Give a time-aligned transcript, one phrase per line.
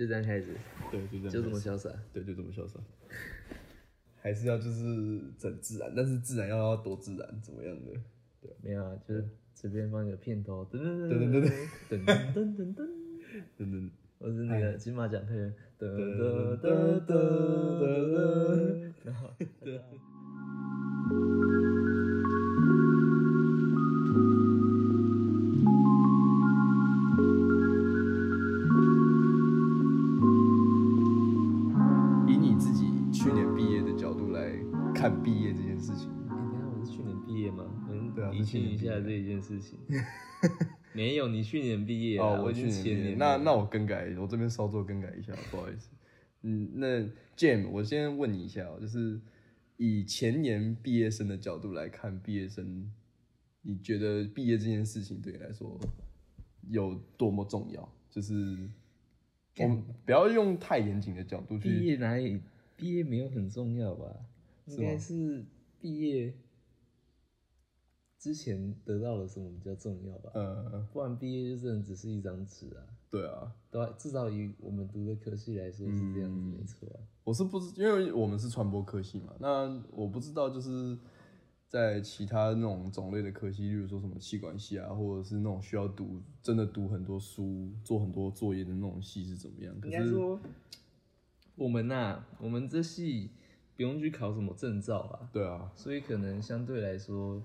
[0.00, 0.46] 就这样开始，
[0.90, 1.90] 对，就这样，就这么潇洒。
[2.10, 2.80] 对，就这么潇洒。
[4.16, 7.92] 还是要就是整自然，但是自然要要多自然，怎么样的？
[8.40, 8.50] 对。
[8.62, 11.50] 没有啊，就是随便放一个片头，噔噔对对对
[11.98, 12.02] 噔
[12.32, 12.80] 噔噔噔。
[13.60, 19.28] 噔噔，等等，或是那个金马奖配乐，噔噔噔噔噔噔，然后
[38.44, 39.78] 是去年毕业清一下这一件事情。
[40.92, 45.90] 没有，你去年毕业啊，哦，我去年那那我更改，我这边稍作更改一下，不好意思。
[46.42, 47.02] 嗯，那
[47.36, 49.20] Jam，我先问你一下、哦，就是
[49.76, 52.90] 以前年毕业生的角度来看，毕业生，
[53.62, 55.78] 你觉得毕业这件事情对你来说
[56.68, 57.88] 有多么重要？
[58.10, 58.58] 就是
[59.58, 62.40] 我们不要用太严谨的角度去毕去，业哪里？
[62.76, 64.06] 毕业没有很重要吧？
[64.66, 65.44] 应该是
[65.80, 66.32] 毕业
[68.20, 70.30] 之前得到了什么比较重要吧？
[70.34, 72.84] 呃，不然毕业就真的只是一张纸啊。
[73.10, 77.00] 对啊，对啊，至少以我们读的科系来说是这样子，嗯没错啊。
[77.24, 80.96] 我是不知，因为我们是传播科系嘛，那我不知道就是
[81.66, 89.74] 在其他那种种类的科系，例如说什么气管系啊，或者是那种需要读真的读很多书、做很多作业的那种系是怎么样？
[89.80, 90.38] 可是应该说，
[91.56, 93.30] 我们呐、我们这系
[93.76, 97.42] 不用去考什么证照啊，对啊，所以可能相对来说，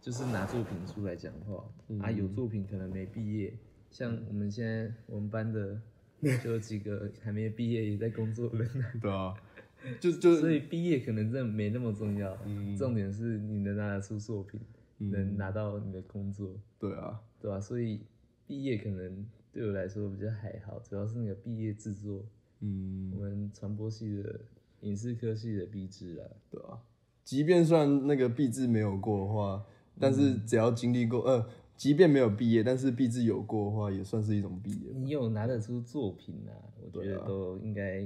[0.00, 2.00] 就是拿作品出来讲话、嗯。
[2.00, 3.52] 啊，有作品可能没毕业，
[3.90, 5.80] 像我们现在我们班的
[6.42, 8.66] 就有几个还没毕业也在工作的
[9.00, 9.34] 对啊，
[10.00, 14.60] 就就所以毕业可能真的没那么重要，嗯重点是你能拿得出作品，
[14.98, 18.00] 能拿到你的工作，对啊，对吧、所以
[18.46, 22.24] 毕业可能对我来说比较还好，主要是那个毕业制作，
[22.60, 24.40] 嗯，我们传播系的
[24.80, 26.78] 影视科系的毕制啊，对啊，
[27.24, 29.64] 即便算那个毕制没有过的话，
[30.00, 34.90] 但是只要经历过，呃，即便没有毕业，但是毕志有过的话，也算是一种毕业。
[34.94, 36.52] 你有拿得出作品啊，
[36.82, 38.00] 我觉得都应该、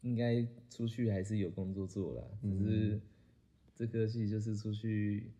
[0.00, 3.00] 应该出去还是有工作做啦，只是
[3.76, 5.30] 这科系就是出去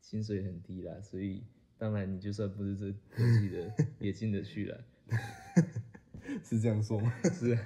[0.00, 1.42] 薪水很低啦，所以
[1.78, 4.84] 当然你就算不是这科系的也进得去了。
[6.44, 7.12] 是这样说吗？
[7.32, 7.60] 是啊，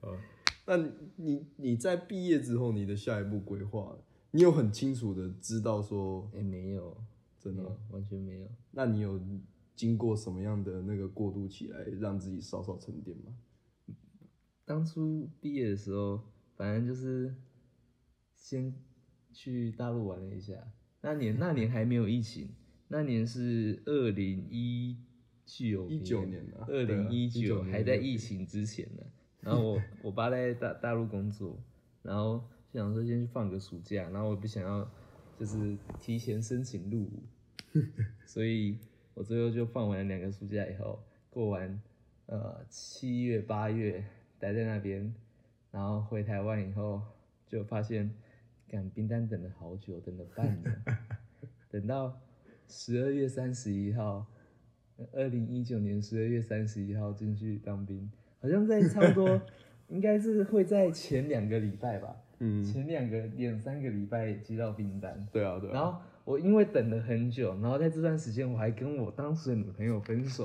[0.00, 0.18] 哦，
[0.66, 0.76] 那
[1.16, 3.96] 你你在毕业之后，你的下一步规划，
[4.32, 6.96] 你有很清楚的知道说，哎、没有，
[7.38, 8.48] 真的吗，有，完全没有。
[8.72, 9.20] 那你有
[9.76, 13.34] 经过什么样的那个过渡期来让自己稍稍沉淀吗？
[14.64, 16.20] 当初毕业的时候，
[16.56, 17.34] 反正就是
[18.34, 18.74] 先
[19.32, 20.54] 去大陆玩了一下。
[21.02, 22.48] 那年那年还没有疫情，
[22.88, 24.96] 那年是二零一
[25.44, 29.02] 九19年啊二零一对啊19年九还在疫情之前呢。
[29.40, 31.60] 然后我我爸在大大陆工作，
[32.02, 34.90] 然后就想说先去放个暑假，然后我不想要
[35.38, 37.22] 就是提前申请入伍，
[38.24, 38.78] 所以
[39.12, 41.82] 我最后就放完两个暑假以后，过完
[42.26, 44.02] 呃七月八月
[44.38, 45.14] 待在那边，
[45.70, 47.02] 然后回台湾以后
[47.46, 48.10] 就发现，
[48.66, 50.82] 赶冰单等了好久，等了半年，
[51.70, 52.18] 等到
[52.68, 54.26] 十二月三十一号，
[55.12, 58.10] 二零一九年十二月三十一号进去当兵，
[58.40, 59.42] 好像在差不多
[59.88, 65.72] 应该是会在前两个礼拜吧，嗯，前两个两三个礼拜接到订单，对啊，对啊。
[65.72, 70.44] 然后我因为等了很久，然后在这段时间我还跟我当时的女朋友分手，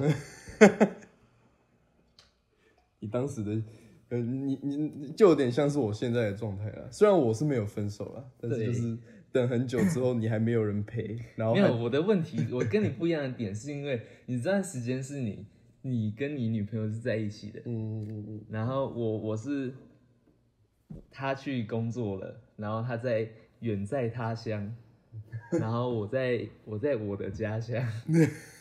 [3.00, 3.62] 你当时的，
[4.10, 6.88] 呃，你你你就有点像是我现在的状态了。
[6.92, 8.96] 虽然我是没有分手了，但是就是
[9.32, 15.46] 等很久之后，你还没有人陪， 然后没有我的问题，我跟你不一样的点是因为你这段时间是你
[15.82, 18.42] 你跟你女朋友是在一起的，嗯嗯嗯。
[18.52, 19.74] 然后我我是
[21.12, 23.28] 他去工作了，然后他在
[23.60, 24.76] 远在他乡，
[25.60, 27.84] 然后我在我在我的家乡，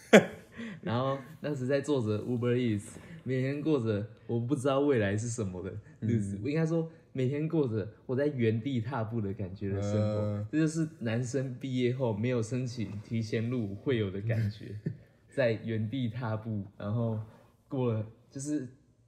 [0.83, 14.75] 然后那时在做着 Uber Eats，每天过着我不知道未来是什么的日子，我应该说每天过着我在原地踏步的感觉的生活，呃这就是男生毕业后没有申请提前入伍会有的感觉，
[15.35, 17.19] 在原地踏步，然后
[17.69, 18.67] 过了就是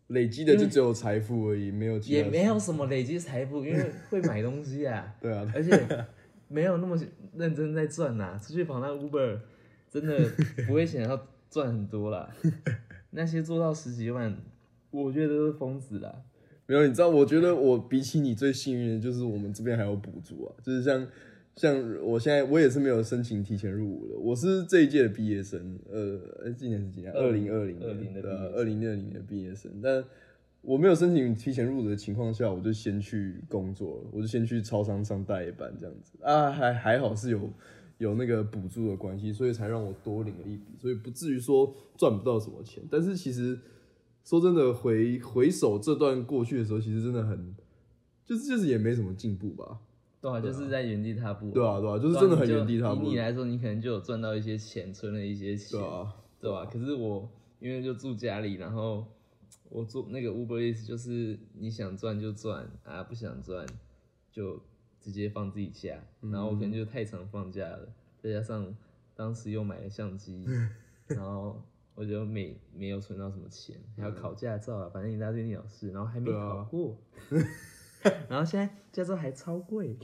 [0.08, 5.70] 累积的就只有财富而已，没有也没有什么累积财富，因为会买东西啊， 对啊，而且
[6.48, 6.98] 没有那么
[7.36, 9.38] 认真在赚呐、出去跑那 Uber
[9.90, 10.18] 真的
[10.66, 12.28] 不会想要赚很多啦。
[13.10, 14.36] 那些做到十几万，
[14.90, 16.14] 我觉得都是疯子啦。
[16.66, 21.06] 没有，你知道，我觉得我比起你最幸运的就是我们这边还有补助啊，就是像
[21.58, 21.74] 像
[22.04, 27.12] 我现在我也是没有申请提前入伍的，我是这一届的毕业生，呃，呃今年是几年？
[27.12, 29.68] 二零二零20的二零二零的毕业生。
[29.82, 30.04] 但
[30.60, 37.50] 我没有申请提前入伍的情况下，我就先去工作了，我就先去超商上代夜班这样子啊，还还好是有
[37.98, 42.80] 有那个补助的关系，所以才让我多领了一笔，所以不至于说赚不到什么钱。
[42.88, 43.58] 但是其实
[44.24, 47.56] 说真的，回回首这段过去的时候，其实真的很，
[48.24, 49.80] 就是就是也没什么进步吧。
[50.20, 51.50] 对啊，就是在原地踏步。
[51.50, 53.08] 对啊，对啊，就是真的很原地踏步以。
[53.10, 57.28] 你来说，你可能就有赚到一些钱，存了一些钱，对啊，对吧、可是我
[57.60, 59.06] 因为就住家里，然后
[59.68, 63.66] 我做那个 Uber Eats，就是你想赚就赚啊，不想赚
[64.32, 64.60] 就
[65.00, 66.00] 直接放自己家。
[66.20, 67.88] 然后我可能就太常放假了，
[68.18, 68.74] 再加上
[69.14, 70.44] 当时又买了相机，
[71.06, 71.62] 然后
[71.94, 76.96] 我就没没有存到什么钱，还要考驾照啊，反正一大堆鸟事，然后还没考过。
[78.28, 79.96] 然后现在驾照还超贵，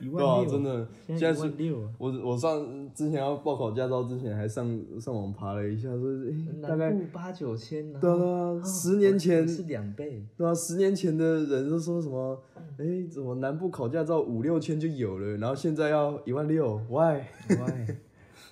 [0.00, 1.90] 一万六，真的，现在一是万六啊。
[1.98, 4.64] 我我上之前要报考驾照之前，还上
[5.00, 12.40] 上网爬了一下，说诶、大概南部八九千，然对啊后对啊，啊十年前是两倍，对啊，十年前的人都说什么，
[12.78, 17.20] 哎、怎么南部考驾照五六千就有了，然后现在要一万六，why？
[17.48, 17.96] 喂，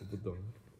[0.00, 0.34] 我不懂。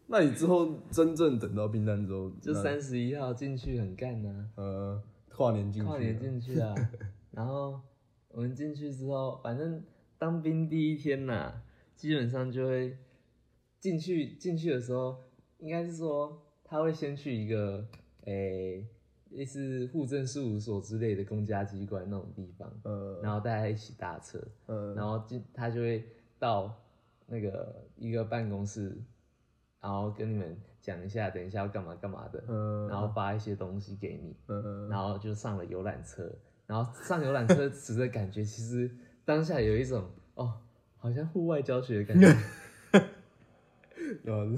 [0.09, 5.01] 那你之后真正等到兵单之后，那就三十一号进去很干呐、呃
[5.37, 6.75] 跨年进去，跨年进去啊，
[7.31, 7.79] 然后
[8.29, 9.83] 我们进去之后，反正
[10.17, 11.63] 当兵第一天呐、
[11.95, 12.97] 基本上就会
[13.79, 15.17] 进去进去的时候，
[15.59, 17.87] 应该是说他会先去一个
[18.25, 18.87] 诶、
[19.31, 23.21] 类似户政事务所之类的公家机关那种地方，呃。
[23.23, 24.95] 然后大家一起搭车，呃。
[24.95, 26.03] 然后进他就会
[26.39, 26.75] 到
[27.27, 28.97] 那个一个办公室，
[29.83, 30.57] 然后跟你们
[30.87, 36.31] 讲一下，等一下要干嘛干嘛的，呃然后发一些东西给你，呃然后就上了游览车，
[36.65, 38.89] 然后上游览车 时的感觉，其实
[39.25, 40.53] 当下有一种哦，
[40.97, 42.29] 好像户外教学的感觉，
[44.27, 44.55] 呃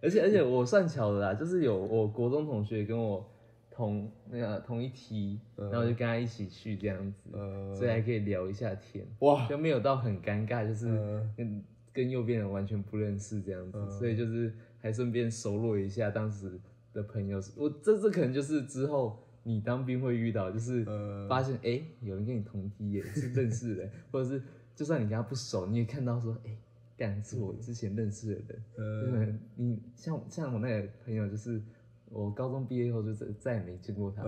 [0.00, 3.30] 而且而且我算巧的啦，就是有我国中同学跟我
[3.70, 9.06] 同那个同一梯，然后就跟他一起去这样子，呃所以还可以聊一下天。
[9.18, 11.34] 哇，就没有到很尴尬，就是嗯。
[11.36, 11.64] 跟
[11.94, 14.52] 跟右边人完全不认识这样子，所以就是
[14.84, 16.60] 还顺便熟络一下当时
[16.92, 17.40] 的朋友。
[17.56, 24.42] 我这这可能就是之后你当兵会遇到，就是呃发现哎、诶有人跟你同梯耶，是认识的，或者是
[24.76, 26.54] 就算你跟他不熟，你也看到说哎，
[26.98, 28.62] 干、是我之前认识的人。
[28.76, 31.62] 呃就是你像像我那个朋友，就是
[32.10, 34.22] 我高中毕业后就再再也没见过他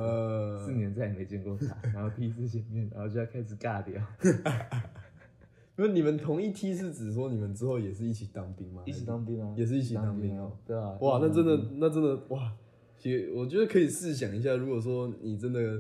[0.65, 4.03] 四年再也没见过他，然后第一次见面，然后就要开始尬聊，
[5.79, 8.83] 因为你们同一梯是指说你们之后也是一起当兵吗？
[8.87, 12.53] 一起当兵啊，也是一起当兵啊哦，对啊，哇，那真的，那真的哇！
[12.99, 15.79] 其实我觉得可以试想一下，如果说你真的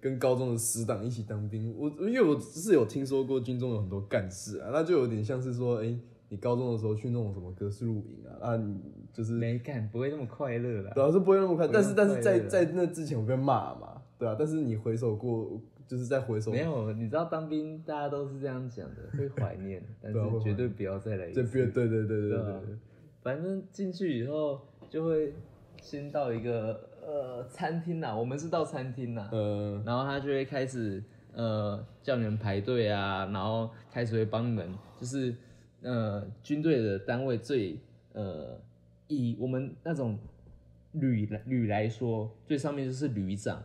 [0.00, 5.98] 跟高中的死党一起当兵，我因为我只是有听说过军中有很多干事啊，那就有点像是说，哎、
[6.28, 8.78] 你高中的时候去那种什么格式露营啊，啊，你
[9.14, 10.92] 就是没干，不会那么快乐啦。
[10.94, 16.52] 对啊，是不会那么快，但是但是在在那之前我被骂嘛，对啊，但是你回首过，就是在回首。
[16.52, 21.32] 没有，你知道当兵大家都是这样讲的， 会怀念，但是绝对不要再来。
[21.32, 22.52] 对对对对对对
[23.22, 25.34] 反正进去以后就会
[25.82, 31.02] 先到一个呃餐厅啦，我们是到餐厅啦，呃，然后他就会开始
[31.32, 35.34] 呃叫你们排队啊，然后开始会帮你们，就是
[35.82, 37.78] 呃军队的单位最
[38.12, 38.60] 呃
[39.08, 40.18] 以我们那种
[40.92, 43.62] 旅来旅来说，最上面就是旅长，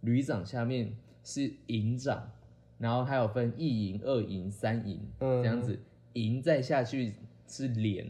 [0.00, 2.30] 旅长下面是营长，
[2.78, 5.76] 然后还有分一营、二营、三营嗯这样子，
[6.12, 7.14] 营再下去
[7.48, 8.06] 是连，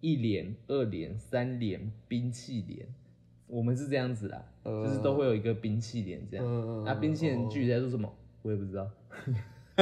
[0.00, 2.86] 一连、二连、三连、兵器连。
[3.46, 6.84] 我们是这样子啦，嗯就是都会有一个兵器连这样。
[6.84, 8.90] 那兵器连具体在做什么，我也不知道。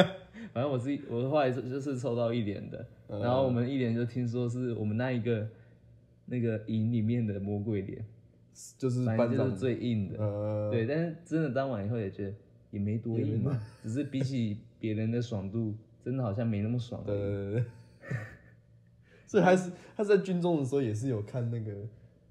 [0.52, 5.46] 反正我是我后来就是抽到一连的，嗯然后我们一连就听说是我们那一个
[6.26, 8.04] 那个营里面的魔鬼连，
[8.78, 10.18] 就是反正就是班长，最硬的。
[10.18, 12.34] 呃，对，但是真的当晚以后也觉得
[12.70, 17.02] 也没多硬嘛，只是比起别人的爽度，真的好像没那么爽。
[17.04, 17.64] 对对对对，
[19.26, 21.72] 所以还是他在军中的时候也是有看那个，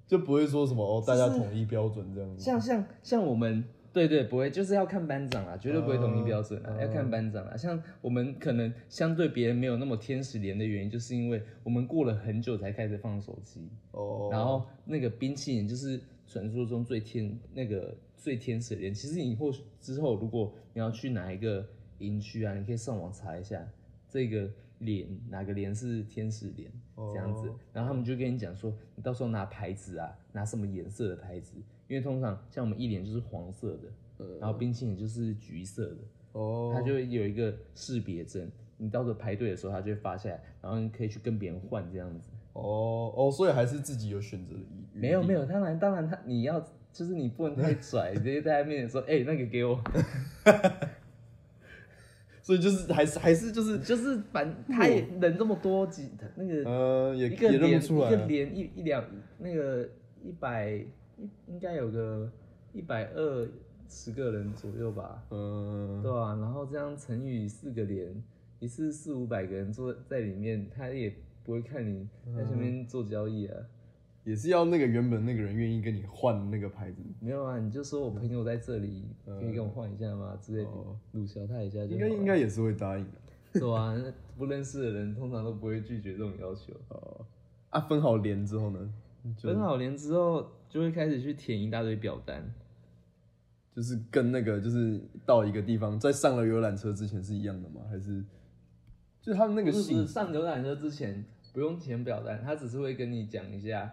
[0.08, 2.44] 就不会说什么哦，大家统一标准这样子。
[2.44, 7.58] 像像像我们，对对，不会，就是要看班长啊，绝对不会统一标准啊，嗯要看班长啊。
[7.58, 18.94] 像我们可能相对别人没有那么天使连的原因，就是因为我们过了很久才开始放手机，哦，然后那个冰淇淋就是传说中最天那个最天使的连。
[18.94, 21.66] 其实你或许之后如果你要去哪一个
[22.00, 23.68] 营区啊，你可以上网查一下
[24.08, 24.50] 这个
[24.80, 31.56] 连哪个连是天使连这样子哦，然后他们就跟你讲说，你到时候拿牌子啊，拿什么颜色的牌子，
[31.88, 35.98] 因为通常像我们一连就是黄色的，然后冰淇淋就是橘色的，
[36.34, 42.30] 哦，它就会有一个识别针，你到时候排队的时候，它就会发下来，然后你可以去跟别人换这样子。
[42.54, 49.82] 哦哦，所以还是自己有选择的余余地没有没有，当然当然他你要就是你不能太拽，直接在他面前说，哎、那个给我，
[52.42, 59.04] 所以就是还是还是就是就是反他也人这么多几那个呃也一个连一个不出来啊，连一一两
[59.38, 59.88] 那个
[60.24, 62.30] 一百一应该有个
[62.74, 63.48] 一百二
[63.88, 68.14] 十个人左右吧，嗯对啊，然后这样乘以四个连，
[68.60, 73.56] 一次四五百个人坐在里面，他也不会看你在这边做交易啊。
[74.30, 80.38] 也是要那个原本那个人愿意跟你换那个牌子，没有啊，你就说我朋友在这里，可以跟我换一下吗？
[80.40, 80.68] 之类
[81.14, 83.12] 鲁小他一下就应该应该也是会答应的。
[83.60, 86.72] 对啊，那不认识的人通常都不会拒绝这种要求。
[86.90, 87.26] 哦，
[87.72, 88.94] 啊，分好连之后呢，
[89.42, 92.54] 分好连之后，就会开始去填一大堆表单。
[93.76, 97.82] 就是跟那个就是到一个地方，在上了游览车之前是一样的吗？
[97.90, 98.24] 还是
[99.22, 103.92] 就是他们那个不是不是上浏览车之前不用填表单，他只是会跟你讲一下，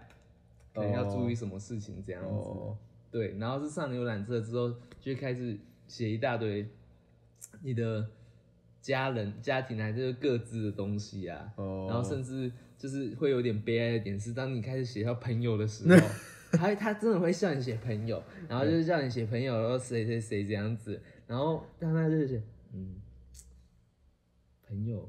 [0.76, 2.28] 可能要注意什么事情这样子。
[2.28, 2.76] 哦
[3.10, 6.68] 对，然后是上浏览车之后，就开始写一大堆
[7.62, 8.06] 你的
[8.82, 16.08] 家人、家庭还是各自的东西啊，哦，然后甚至就是会有点悲哀的点是，当你开始写到朋友的时 候，
[16.52, 22.42] 他他真的会叫你写朋友，然后就是叫你写朋友，然后谁谁谁这样子，然后让他就是写
[22.74, 23.00] 嗯，
[24.66, 25.08] 朋友。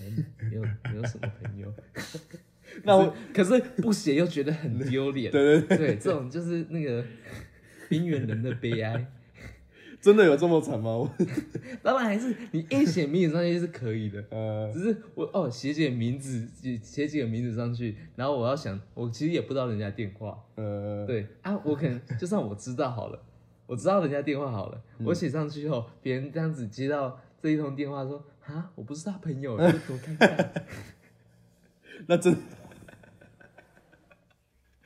[0.00, 1.74] 嗯没有没有什么朋友，
[2.84, 7.04] 那我可是不写又觉得很丢脸， 对对对，这种就是那个
[7.88, 9.06] 边缘人的悲哀。
[10.00, 10.90] 真的有这么惨吗？
[10.96, 11.12] 我
[11.82, 23.20] 当然还是你硬写名字上去是可以的，呃只是我哦写几个名字，写写几个名字上去，然后我要想，我其实也不知道人家电话，呃，对啊，我可能就算我知道好了，
[23.66, 30.46] 我知道人家电话好了，我写上去后，别人这样子接到这一通电话说啊，我不是他朋友，这多尴尬。
[32.06, 32.36] 那真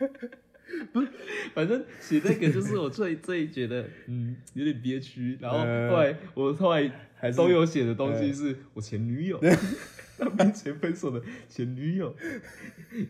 [1.55, 9.39] 反正写那个就是我最最觉得嗯有点憋屈，然后呃后来我后来还都有写的东西是我前女友，
[10.19, 12.15] 当兵前分手的前女友，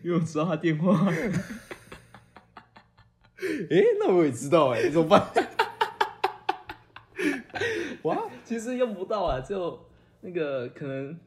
[0.03, 1.09] 因为我知道他电话，
[3.69, 5.25] 诶，那我也知道哎，怎么办？
[8.03, 9.87] 哇，其实用不到啊，就
[10.21, 11.17] 那个可能。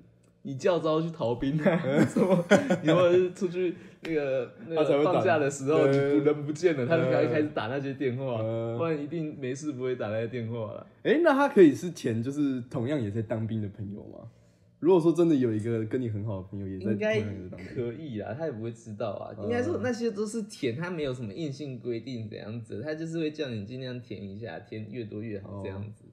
[0.46, 1.76] 你叫招去逃兵啊？
[2.06, 2.44] 什么？
[2.80, 10.86] 你或者是出去那个那个放假的时候，你人不见了，他就呃开开始打那些电话，呃不然一定没事不会打那些电话了。
[11.02, 14.20] 诶，那他可以是填就是同样也在当兵的朋友吗？
[14.78, 17.20] 如果说真的有一个跟你很好的朋友也在同应该
[17.74, 19.34] 可以啊，他也不会知道啊。
[19.36, 26.04] 嗯应该说那些都是填，他没有什么硬性规定怎样子，他就是会叫你尽量填一下，填越多越好这样子。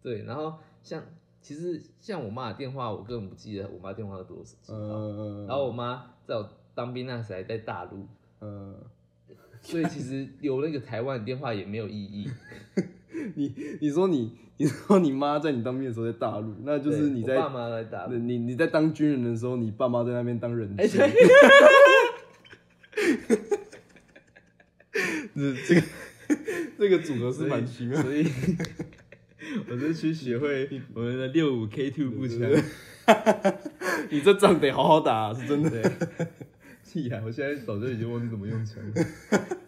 [0.00, 1.02] 对，然后像
[1.42, 4.78] 其实像我妈的电话，我根本不记得我妈电话是多少几号。
[4.78, 8.06] 嗯，然后我妈在我当兵那时还在大陆，
[8.40, 8.76] 嗯，
[9.60, 12.30] 所以其实留那个台湾的电话也没有意义。
[13.34, 21.10] 你你说你你说你妈在你当兵的时候在大陆，那就是你在我爸妈在大陆，你你在当军人的时候，你爸妈在那边当人哎、质，对，
[25.34, 25.82] 这这个
[26.78, 28.02] 这个组合是蛮奇妙的。
[28.04, 28.24] 所以
[29.70, 32.38] 我就去学会我们的六五 K two 步枪。
[34.10, 35.70] 你这仗得好好打、啊，是真的。
[35.70, 35.82] 对，
[36.84, 37.20] 屁啊！
[37.24, 38.94] 我现在早就已经忘记怎么用枪了。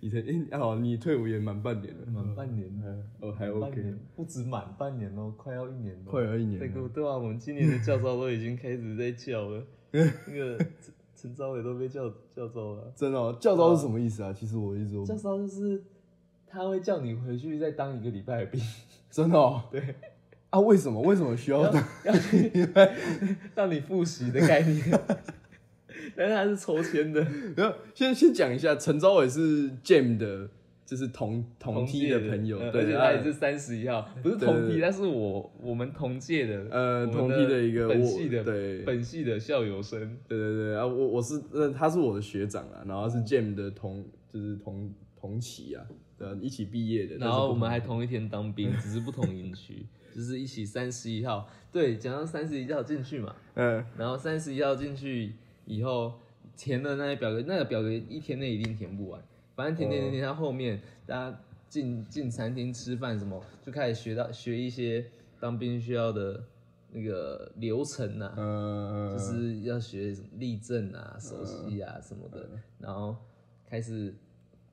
[0.00, 0.18] 你才
[0.50, 6.02] 哎、好，你退伍也满半年了，满半年了哦还半 OK，年不止满半年哦，快要一年了。
[6.04, 6.88] 快要一年对了。
[6.88, 12.92] 对啊，我们今年的教招都已经开始在叫了， 那个陈陈昭伟都被叫叫招了。
[12.94, 14.32] 真的、哦，教招是什么意思啊？
[14.32, 15.82] 其实我一直都教招就是
[16.56, 18.60] 他会叫你回去再当一个礼拜的兵，
[19.10, 19.62] 真的、哦。
[19.70, 19.94] 对，
[20.48, 21.02] 啊，为什么？
[21.02, 21.84] 为什么需要要当？
[22.04, 22.50] 要 去
[23.54, 24.82] 让你复习的概念。
[26.16, 27.20] 但是他是抽签的，
[27.56, 30.48] 然后先先讲一下，陈昭伟是 Jam 的，
[30.86, 45.84] 就是同同梯的朋友，而且他也是三十一号，不是同梯，对对对他是我我们同届的，呃同梯的一个我本系的对本系的校友生，对对对啊，我我是呃他是我的学长啊，然后哦是 Jam 的同就是同同期啊，
[46.18, 53.84] 呃一起毕业的，然后我们还同一天当兵，只是不同营区， 就是一起三十一号，对，讲到三十一号进去嘛，嗯。
[53.98, 55.34] 然后三十一号进去
[55.66, 56.14] 以后
[56.56, 59.20] 填的那些表格，那个表格一天内一定填不完，
[59.54, 65.04] 反正填填填填到后面，大家进进餐厅吃饭什么，就开始学到学一些
[65.38, 66.42] 当兵需要的
[66.92, 73.14] 那个流程呐、嗯就是要学什么立正啊、熟悉啊什么的，然后
[73.68, 74.14] 开始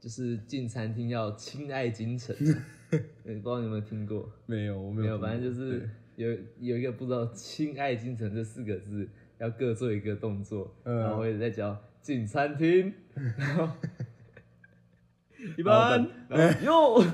[0.04, 2.36] 就是进餐厅要亲爱京城，
[2.92, 4.30] 呃不知道你有没有听过？
[4.46, 6.30] 没有我没没有，反正就是有
[6.60, 9.08] 有一个不知道“亲爱京城”这四个字，
[9.38, 10.98] 要各做一个动作，嗯。
[10.98, 13.70] 然后我也在教进餐厅， 然后
[15.58, 17.06] 一般，然后哟，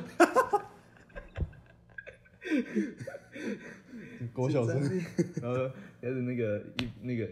[4.34, 4.82] 国小生，
[5.44, 5.70] 然后
[6.02, 7.30] 开始那个一那个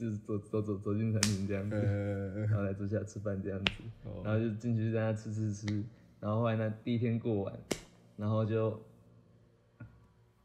[0.00, 3.72] 就是走走走走进餐厅这样子，呃，然后来坐下吃饭这样子，
[4.04, 4.22] 哦。
[4.24, 5.84] 然后就进去在那吃吃吃，
[6.20, 7.58] 然后后来呢第一天过完，
[8.16, 8.80] 然后就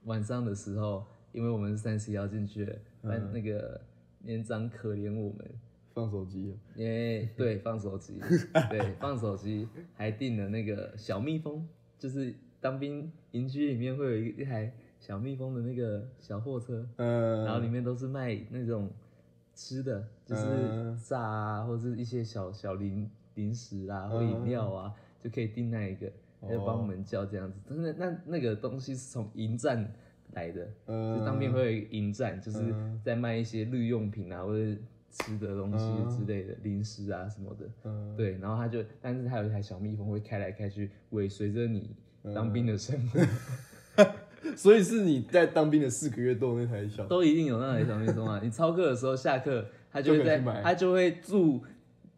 [0.03, 3.79] 晚上的时候，因为我们是三十要进去了，班那个
[4.19, 5.49] 年长可怜我们，
[5.93, 8.19] 放手机， 因为对放手机，
[8.69, 11.65] 对放手机，还订了那个小蜜蜂，
[11.97, 18.91] 就是当兵营区里面会有一一台小蜜蜂的那个小货车，嗯，然后里面都是卖那种
[19.55, 24.93] 吃的，就是嗯炸啊，或者是一些小小零零食啊，或饮料啊，
[25.23, 26.07] 就可以订那一个，
[26.41, 26.49] 哦。
[26.49, 27.57] 就帮我们叫这样子。
[27.67, 29.89] 但是那那个东西是从营站
[30.33, 33.01] 来的，呃就当面会有一个营站，就是嗯。
[33.03, 37.65] 在卖一些日用品啊，或者吃的东西之类的，零食啊什么的。
[37.85, 42.33] 嗯，对，然后他就，但是他有一台小蜜蜂会开来开去，尾随着你嗯。
[42.33, 43.19] 当兵的生活。
[44.55, 48.39] 所以是你在当兵的四个月都有那台小，都一定有那台小蜜蜂啊！
[48.43, 51.61] 你操课的时候，下课他就会在他就会住，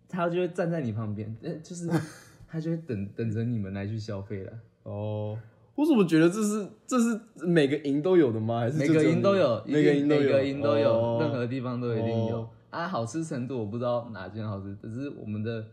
[0.10, 1.88] 他就会站在你旁边，呃，就是
[2.48, 4.54] 他就会等等着你们来去消费了。
[4.84, 5.38] 哦。
[5.76, 8.62] 我怎么觉得这是这是每个营都有的吗？
[8.62, 12.88] 还是每个营都有，每个营都有，每个营都有，哦任何地方都一定有哦啊。
[12.88, 15.64] 好吃程度我不知道哪间好吃，只是我们的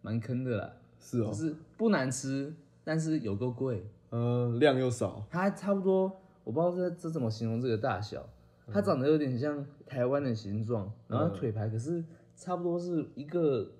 [0.00, 3.84] 蛮坑的啦，是哦就，是不难吃，但是有够贵。
[4.10, 8.28] 嗯，量又少，它差不多，我不知道这这怎么形容这个大小，
[8.72, 13.70] 它长得有点像台湾的形状，然后腿排可是差不多是一个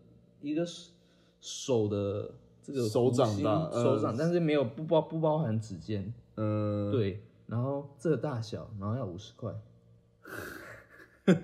[0.40, 0.92] 一个手
[1.40, 2.30] 手的
[2.62, 9.52] 这个手掌大呃手掌，但是没有不包不包含指尖，嗯，，对，然后这个大小，然后要五十块，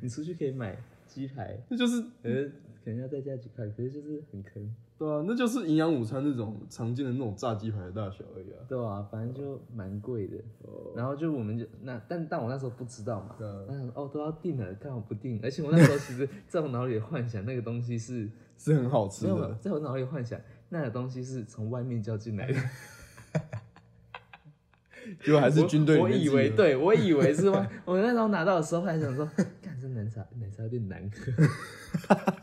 [0.00, 0.76] 你出去可以买
[1.06, 2.52] 鸡排，那就是可是
[2.84, 4.74] 可能要再加几块，可是就是很坑。
[4.96, 8.58] 对啊，那就是营养午餐那种常见的那种炸鸡排的大小而已啊。
[8.68, 10.36] 对啊，反正就蛮贵的。
[10.94, 13.54] 然后就我们就那，但但我那时候不知道嘛，对啊。
[13.68, 15.40] 我想说哦都要订了，干嘛不订？
[15.42, 22.60] 而且我那时候其实 在我脑里幻想那个东西是，是很好吃的，在我脑里幻想那个东西是从外面叫进来的，
[25.24, 29.28] 结果还是军队里我以为对，我以为是外， 我那时候拿到的时候还想说，
[29.60, 31.32] 干这奶茶奶茶有点难喝，
[32.14, 32.34] 呃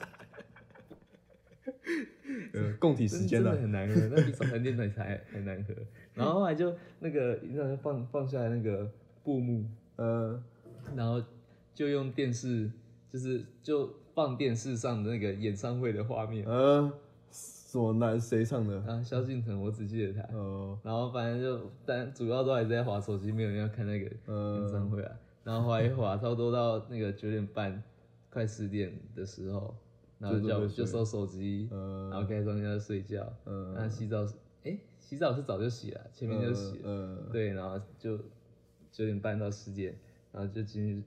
[2.81, 5.73] 供体时间真的很难喝， 那比早餐店奶茶还还难喝。
[6.15, 8.89] 然后后来就那个，你知道放放下来那个
[9.23, 9.63] 布幕，
[9.97, 10.41] 呃，
[10.95, 11.23] 然后
[11.75, 12.69] 就用电视，
[13.13, 16.91] 就是就放电视上的那个演唱会的画面呃，
[17.31, 18.81] 什么男谁唱的？
[18.81, 20.21] 啊，萧敬腾，我只记得他。
[20.33, 25.11] 呃然后反正就，但主要都还是在划手机，没有人要看那个演唱呃，会啊。
[25.43, 27.81] 然后后来一划，差不多到那个九点半，
[28.29, 29.73] 快十点的时候，
[30.21, 33.21] 然后就就收手机，然呃后开窗要睡觉。
[33.43, 36.89] 呃那洗澡是，哎，洗澡是早就洗了，前面就洗了。
[36.89, 38.15] 呃，对，然后就
[38.91, 39.97] 九点半到十点，
[40.31, 41.03] 然后就进去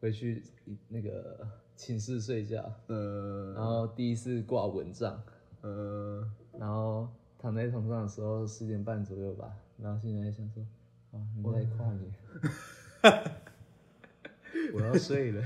[0.00, 0.42] 回去
[0.88, 5.22] 那个寝室睡觉，呃然后第一次挂蚊帐，
[5.60, 10.66] 呃，然后躺在床上的时候十点半左右吧，然后现在想说，
[11.12, 12.12] 哇，你在跨年
[14.74, 15.42] 我要睡了。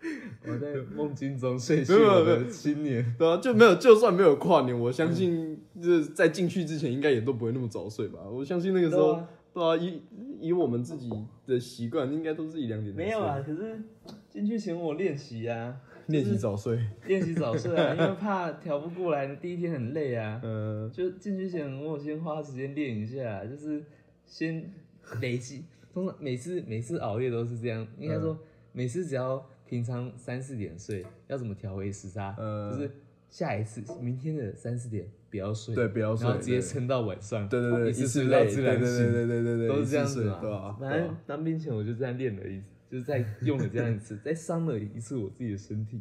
[0.46, 3.14] 我在梦境中睡去没有没有的青年。
[3.18, 8.20] 对啊，就没有，就算没有跨年，我相信就是在进去之前应该也都不会那么早睡吧。
[8.30, 9.20] 我相信那个时候，
[9.52, 10.02] 对啊以
[10.40, 11.10] 以我们自己
[11.46, 13.80] 的习惯，应该都是一两点没有啊，可是
[14.28, 15.74] 进去前我练习啊、
[16.06, 16.78] 练习早睡。
[17.06, 20.40] 练习早睡啊， 因为怕调不过来，第一天很累啊。
[20.44, 23.82] 嗯，就进去前，我先花时间练一下，就是
[24.24, 24.72] 先
[25.20, 25.64] 累积。
[25.92, 28.38] 通常每次每次熬夜都是这样，应该说
[28.72, 32.34] 每次只要平常三四点睡，要怎么调回时差？
[32.38, 32.90] 呃就是
[33.28, 40.38] 下一次明天的三四点不要睡，对，不要睡，然后直接对撑到晚上，对对对，一次次睡到累，自然醒，对对对对都是这样子嘛。
[40.40, 40.76] 对吧？
[40.80, 46.00] 反正当兵前我就这样练了一次，就是在用了这样一次，再伤了一次我自己的身体，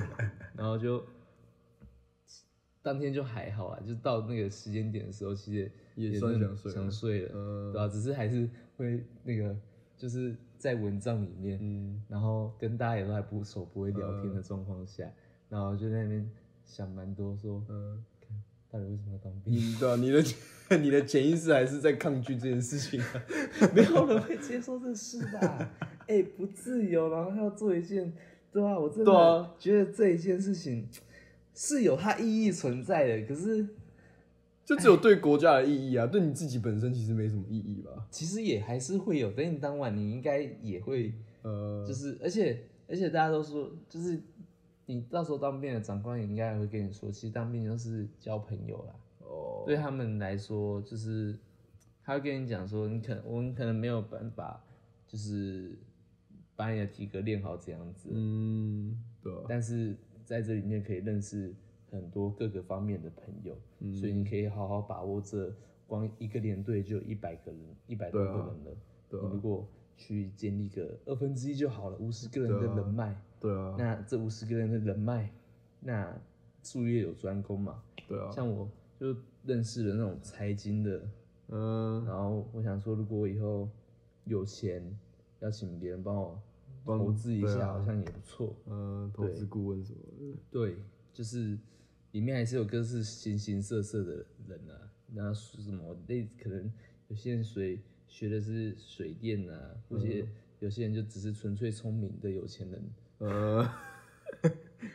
[0.56, 1.04] 然后就
[2.80, 8.48] 当天就还好啊，就到那个时间点的时候，其实也算想睡了想睡了，呃对吧、只是还是
[8.78, 9.54] 会那个
[9.98, 15.10] 就是在蚊帐里面，嗯，然后跟大家也都还不熟，不会聊天的状况下，
[15.48, 16.30] 然后就在那边
[16.64, 18.00] 想蛮多说，嗯
[18.70, 19.52] 到底为什么要当兵？
[19.52, 20.22] 你对啊，你的
[20.78, 23.24] 你的潜意识还是在抗拒这件事情啊。
[23.74, 25.68] 没有人会接受这事吧？
[26.06, 28.12] 哎、不自由，然后要做一件，
[28.52, 30.88] 对啊，我真的觉得这一件事情
[31.52, 33.66] 是有它意义存在的，可是
[34.64, 38.06] 就只有对国家的意义啊， 对你自己本身其实没什么意义吧？
[38.10, 44.20] 其实也还是会有，等你当晚，你应该也会，呃，就是而且而且大家都说，就是
[44.86, 48.94] 你到时候当兵的长官也应该会跟你说，其实当兵就是交朋友啦。
[49.20, 51.36] 哦，对他们来说，就是
[52.04, 54.62] 他会跟你讲说，你可能我们可能没有办法，
[55.06, 55.76] 就是
[56.54, 61.54] 把你的体格练好这样子，嗯，对啊，但是在这里面可以认识
[61.92, 63.94] 很多各个方面的朋友，嗯。
[63.94, 65.54] 所以你可以好好把握这
[65.86, 68.76] 光一个连队就一百个人，一百多个人了。
[69.08, 75.30] 对啊你如果去建立个二分之一就好了，五十个人的人脉，对啊，那这五十个人的人脉，
[75.80, 76.18] 那
[76.62, 77.82] 术业有专攻嘛。
[78.08, 81.02] 对啊，像我就认识了那种财经的，
[81.48, 83.68] 嗯，然后我想说，如果我以后
[84.24, 84.82] 有钱，
[85.40, 86.40] 要请别人帮我
[86.84, 88.56] 投资一下，好像也不错。
[88.66, 90.76] 嗯，投资顾问什么的，对，
[91.12, 91.58] 就是
[92.12, 94.88] 里面还是有各式形形色色的人啊。
[95.14, 96.26] 那是什么类？
[96.42, 96.72] 可能
[97.08, 100.26] 有些人水学的是水电啊，或些、
[100.60, 102.82] 有些人就只是纯粹聪明的有钱人，
[103.18, 103.68] 呃，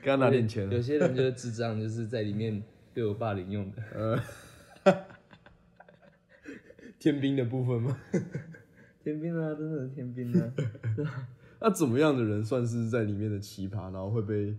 [0.02, 3.84] 给他拿点钱，有些人就是智障，就是在里面被我霸凌用的。
[3.94, 5.04] 呃，
[6.98, 8.00] 天兵的部分吗？
[9.04, 10.54] 天兵啊，真的是天兵啊！
[11.62, 14.56] 那怎么样的人算是在里面的奇葩，然后会被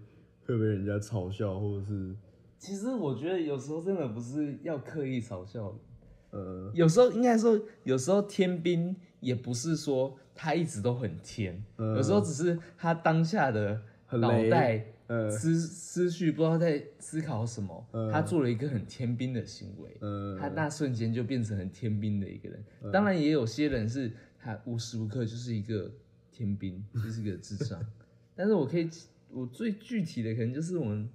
[0.46, 2.14] 会被人家嘲笑，或者是
[2.58, 15.30] 其实我觉得有时候真的不是要刻意嘲笑你，呃，有时候应该说，有时候天兵也不是说他一直都很天，嗯有时候只是他当下的脑雷袋呃。
[15.30, 22.62] 思思绪不知道在思考什么，嗯他做了一个很天兵的行为，呃，他那瞬间就变成很天兵的一个人。
[22.92, 25.90] 当然也有些人是他无时无刻就是一个
[26.30, 27.80] 天兵，就是一个智障。
[28.36, 28.88] 但是我可以，
[29.30, 31.08] 我最具体的可能就是我们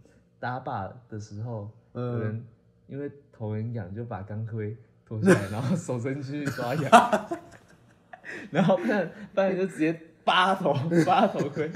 [0.44, 2.44] 打靶的时候，嗯可能
[2.88, 4.76] 因为头很痒，就把钢盔
[5.06, 7.40] 脱下来，然后手伸进去抓痒，
[8.52, 10.74] 然后不然不然就直接扒头
[11.08, 11.72] 扒头盔，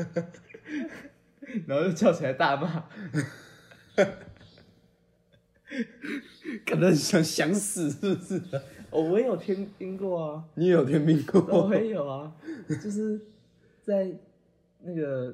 [1.65, 2.83] 然后就叫起来大骂。
[6.65, 8.41] 可能想想死是不是？
[8.89, 10.43] 哦，我也有听听过啊。
[10.55, 11.73] 你也有听过我？
[11.73, 12.33] 也有啊，
[12.67, 13.19] 就是
[13.81, 14.11] 在
[14.81, 15.33] 那个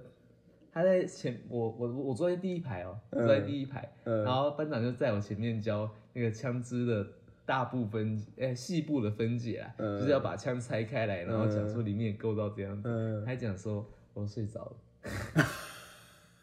[0.73, 7.05] 他在前，我我我坐在第一排哦、我坐在第一排，嗯然后班长就在我前面教那个枪支的
[7.45, 14.77] 大部分，哎、细部的分解啊，嗯就是要把枪拆开来，然后讲说里面构造这样子，嗯，还讲说我睡着了，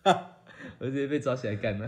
[0.78, 1.86] 我直接被抓起来干了，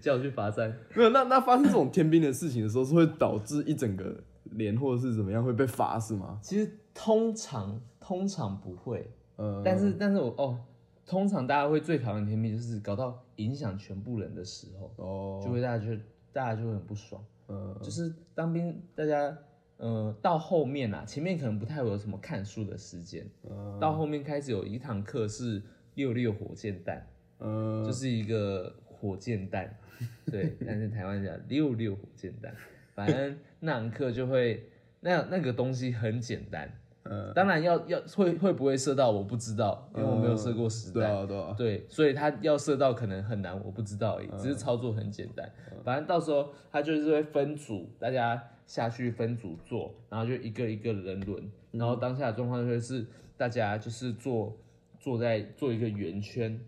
[0.00, 0.76] 叫我去罚站。
[0.94, 1.10] 没有。
[1.10, 4.16] 那那发生这种天兵的事情的时候，是会导致一整个
[4.50, 6.40] 连或者是怎么样会被罚是吗？
[6.42, 10.58] 其实通常通常不会，呃，但是但是我哦，
[11.06, 15.96] 通常大家会最讨厌天命，就是搞到影响全部人的时候，哦，就会大家就
[16.32, 17.24] 大家就会很不爽。
[17.46, 19.36] 呃，就是当兵，大家
[19.78, 23.78] 呃到后面啊，前面可能不太会有什么看书的时间，呃。
[23.80, 25.60] 到后面开始有一堂课是
[25.94, 27.04] 六六火箭弹，
[27.38, 29.76] 呃，就是一个火箭弹，
[30.30, 32.54] 对，但是台湾讲六六火箭弹，
[32.94, 34.64] 反正那堂课就会
[35.00, 36.70] 那那个东西很简单。
[37.12, 40.94] 呃，当然要要会会不会射到我不知道，因为我没有射过实弹。
[40.94, 45.50] 对啊对啊，对，所以他要射到可能很难，我不知道而已，只是操作很简单。
[45.84, 54.56] 反正到时候他就是会分组，大家下去分组做，然后就一个一个人轮，然后当下的状况就是大家就是坐
[54.98, 56.58] 坐在做一个圆圈，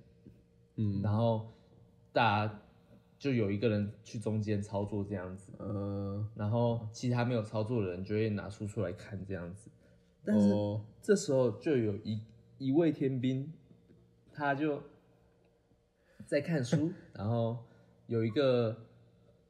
[0.77, 1.47] 嗯，然后
[2.13, 2.61] 大家
[3.19, 9.71] 就有一个人去中间操作这样子，呃，然后其他没有操作的人就会拿出出来看这样子。
[10.25, 12.21] 但是哦这时候就有一
[12.59, 13.53] 一位天兵，
[14.33, 14.83] 他就
[16.27, 17.59] 在看书， 然后
[18.07, 18.77] 有一个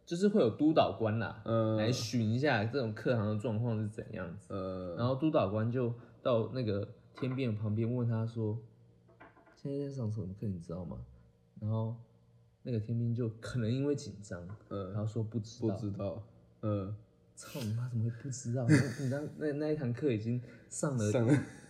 [0.04, 4.48] 就是会有督导官啦，嗯来巡一下这种课堂的状况是怎样子。
[4.50, 8.58] 嗯，然后督导官就到那个天兵的旁边问他说
[9.54, 10.98] ：“现在在上什么课，你知道吗？”
[11.60, 11.94] 然后
[12.62, 15.80] 那个天兵就可能因为紧张，嗯然后说不知道不。
[15.80, 16.22] 知道，
[16.60, 16.94] 呃，
[17.36, 17.88] 操你妈！
[17.88, 18.64] 怎么会不知道？
[18.68, 21.04] 那你当那那一堂课已经上了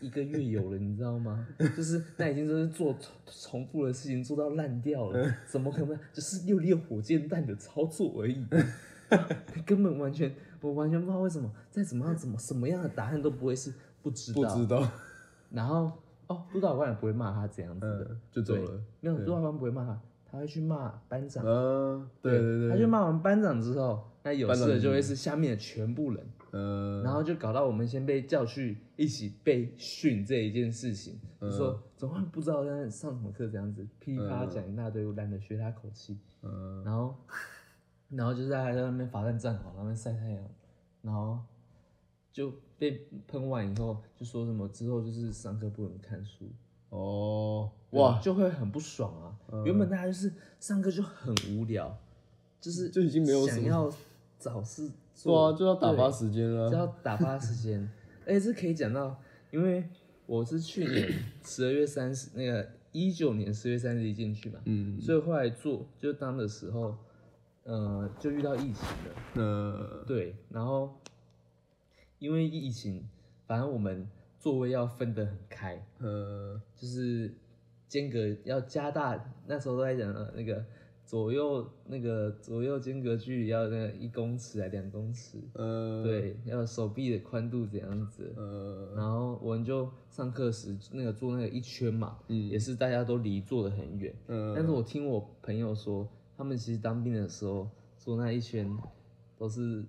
[0.01, 1.47] 一个月有了，你知道吗？
[1.77, 5.99] 就是那已经就是做重重复的事情做到烂掉了，怎么可能？
[6.13, 8.47] 就是六六火箭弹的操作而已，
[9.65, 13.73] 根本完全我完全不知道为什么，再怎么样怎么什么样的答案都不会是
[14.03, 14.43] 不知道。
[14.43, 14.87] 不知道，
[15.51, 15.91] 然后
[16.27, 20.01] 哦，督导官也不会骂他这样子的，嗯，就走了，没有督导官不会骂他，
[20.31, 21.45] 他会去骂班长。
[21.45, 26.27] 呃，对对对，他去骂完班长之后，那有事的就会是下面的全部人。
[26.51, 36.19] 嗯，然后就搞到我们先被叫去一起被训这一件事情，嗯就说怎么会不知道在上什么课这样子，噼里啪啦讲一大堆，我懒得学他口气。
[36.43, 37.15] 嗯，然后
[38.09, 40.45] 然后就是大家在那边罚站站好，那边晒太阳，
[41.03, 41.39] 然后
[42.33, 46.47] 就被喷完以后就说什么之后就是上课不能看书，
[46.91, 49.65] 哦，哇，就会很不爽啊。
[49.65, 51.99] 原本大家就是上课就很无聊，
[52.61, 53.93] 就是就已经没有想要
[54.45, 56.77] 找事对做，啊，就要打发时间了就。
[56.77, 57.89] 要打发时间。
[58.27, 59.19] 哎，这可以讲到，
[59.51, 59.89] 因为
[60.27, 61.09] 我是去年
[61.43, 66.97] 十二月三十，那个一九年十月三十一进去嘛，嗯，所以后来做就当的时候，
[67.65, 69.43] 呃，就遇到疫情了。
[69.43, 70.95] 呃对，然后
[72.19, 73.09] 因为疫情，
[73.47, 77.35] 反正我们座位要分得很开，呃就是
[77.89, 79.33] 间隔要加大。
[79.47, 80.65] 那时候都在讲呃那个
[81.07, 88.33] 左右那个左右间隔距离要那个一公尺还两公尺，呃，对，要手臂的宽度这样子。
[88.37, 92.49] 呃，然后我们就上课时那个做那个一圈嘛，嗯。
[92.49, 94.15] 也是大家都离坐的很远。
[94.27, 98.67] 呃，但是我听我朋友说，他们其实当兵的时候坐那一圈
[99.37, 99.85] 都是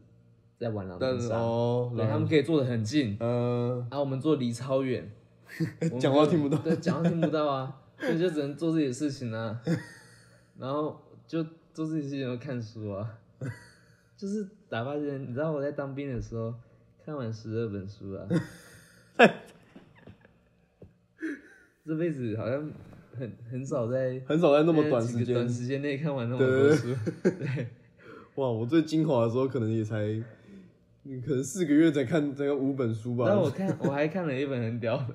[0.58, 5.10] 在玩狼人杀，哦，对，他们可以坐得很近，呃，然后我们坐离超远，
[6.00, 6.58] 讲话听不到。
[6.64, 9.62] 对，讲话听不到啊，所以就只能做自己的事情啊，
[10.58, 10.98] 然后
[11.28, 13.18] 就做自己事情，然后看书啊，
[14.18, 15.22] 就是打发时间。
[15.22, 16.54] 你知道我在当兵的时候
[17.04, 18.28] 看完十二本书啊，
[21.86, 22.72] 这辈子好像
[23.18, 27.68] 很很少在 很少在那么短时间短时间内看完那么多书，对
[28.36, 29.98] 哇，我最精华的时候可能也才，
[31.04, 33.26] 嗯可能四个月才看这个五本书吧。
[33.28, 35.14] 但我看我还看了一本很屌的，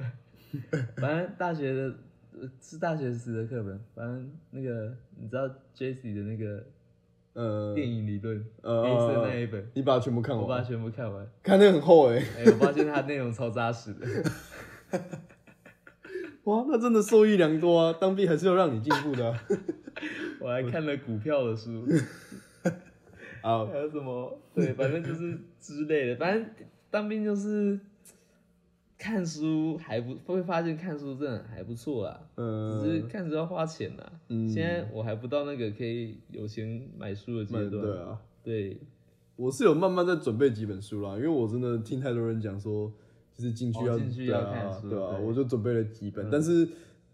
[0.97, 1.95] 反正大学的呃
[2.61, 6.65] 是大学时的课本，反正那个你知道 Jesse 的那个
[7.33, 14.07] 呃，电影理论，呃黑色那一本，你把它全部看完我把它，全部看完， 看那很厚哎、哎、我发现它内容超扎实的，
[16.45, 17.97] 哇，那真的受益良多啊！
[18.01, 19.43] 当兵还是要让你进步的啊。
[20.41, 21.85] 我还看了股票的书，
[23.43, 26.47] 啊还有什么对，反正就是之类的，反正
[26.91, 27.79] 当兵就是
[29.01, 32.21] 看书还不会发现看书真的还不错啦。
[32.37, 37.71] 嗯，只是看书要花钱呐、嗯现在我还不到那个可以有钱买书的阶段。
[37.71, 38.77] 对啊，对
[39.37, 42.93] 我是有慢慢在准备几本书啦，因为我真的听太多人讲说，
[43.35, 46.69] 就是进去要、哦进去对啊要看书对啊，我就准备了几本，但是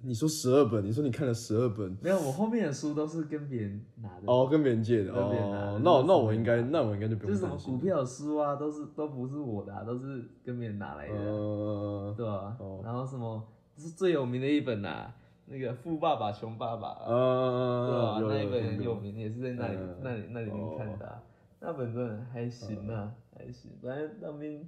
[0.07, 12.81] 你说十二本，你说你看了十二本，没有，我后面的书都是跟别人拿的，哦，跟别人借的，跟别人拿哦，那我那我应该那我应该就不就是什么股票的书啊，都是都不是我的、啊，都是跟别人拿来的啊、呃，对吧、哦。
[12.85, 13.43] 然后什么
[13.77, 15.13] 是最有名的一本啊，
[15.47, 21.21] 那个《富爸爸穷爸爸》啊，呃，对吧、有那一本很有名，也是在那里、嗯那里那里面看的啊、
[21.59, 23.73] 那本真的还行啊，还行。
[23.83, 24.65] 反正那边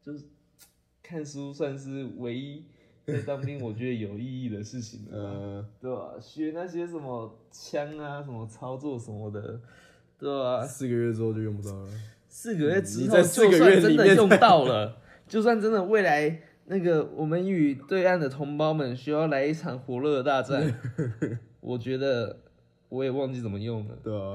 [0.00, 0.26] 就是
[1.02, 2.64] 看书，算是唯一
[3.06, 5.06] 在当兵我觉得有意义的事情。
[5.10, 9.60] 呃，对吧、学那些什么枪啊、什么操作什么的，
[10.18, 11.88] 对吧、四个月之后就用不到了。
[12.28, 20.74] 四个月之后，就算真的用 到了，就算真的未来那个我们与对岸的同胞们需要来一场火热的大战，
[21.60, 22.36] 我觉得
[22.88, 23.96] 我也忘记怎么用了。
[24.02, 24.34] 对啊，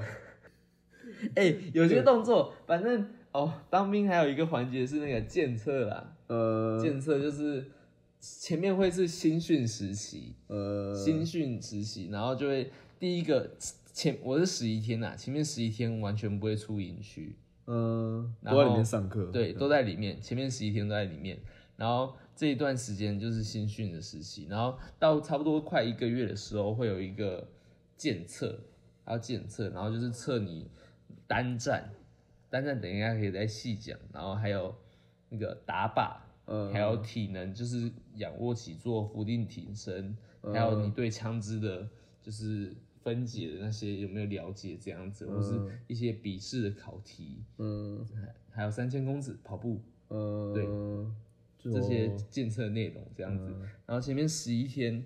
[1.35, 7.63] 哎、有些动作，反正哦，当兵还有一个环节是那个检测啦，呃检测就是
[8.21, 13.49] 前面会是新训实习，呃，新训实习，然后就会第一个
[13.91, 21.39] 前我是十一天呐，前面十一天完全不会出营区，嗯，都在里面上课，对，都在里面，前面十一天都在里面，
[21.75, 27.47] 然后这一段时间就是新训的实习，然后到差不多快一个月的时候会有一个
[27.97, 28.59] 检测，
[29.03, 30.69] 还要检测，然后就是测你
[31.25, 31.89] 单站，
[32.51, 34.75] 单站等一下可以再细讲，然后还有
[35.29, 40.15] 那个打靶，呃，还有体能，就是仰卧起坐、伏地挺身，
[40.53, 41.87] 还有你对枪支的，
[42.21, 45.53] 就是分解的那些有没有了解这样子，或是
[45.87, 48.05] 一些笔试的考题，嗯。
[48.53, 50.65] 还有三千公尺跑步嗯，对。
[51.57, 53.45] 就这些检测内容这样子。
[53.85, 55.05] 然后前面十一天，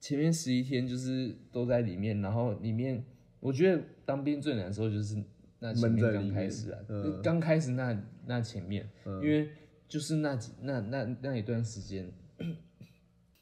[0.00, 3.02] 前面十一天就是都在里面，然后里面
[3.38, 5.22] 我觉得当兵最难受就是
[5.60, 7.22] 那前面刚开始啊，嗯。
[7.22, 7.96] 刚开始那
[8.26, 9.48] 那前面，因为
[9.92, 12.10] 就是那几那那那一段时间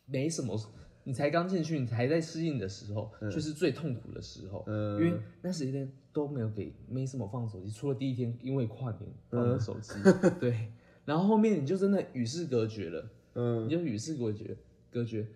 [0.05, 0.61] 没什么。
[1.05, 9.95] 你才刚进去，你还在适应的时候，却是最痛苦的时候，嗯因为那时间都没有给，没什么放手机，除了第一天因为跨年放了手机，
[10.41, 10.73] 对，
[11.05, 14.57] 然后后面你就真的与世隔绝了，嗯你就与世隔绝，
[14.91, 15.27] 隔绝。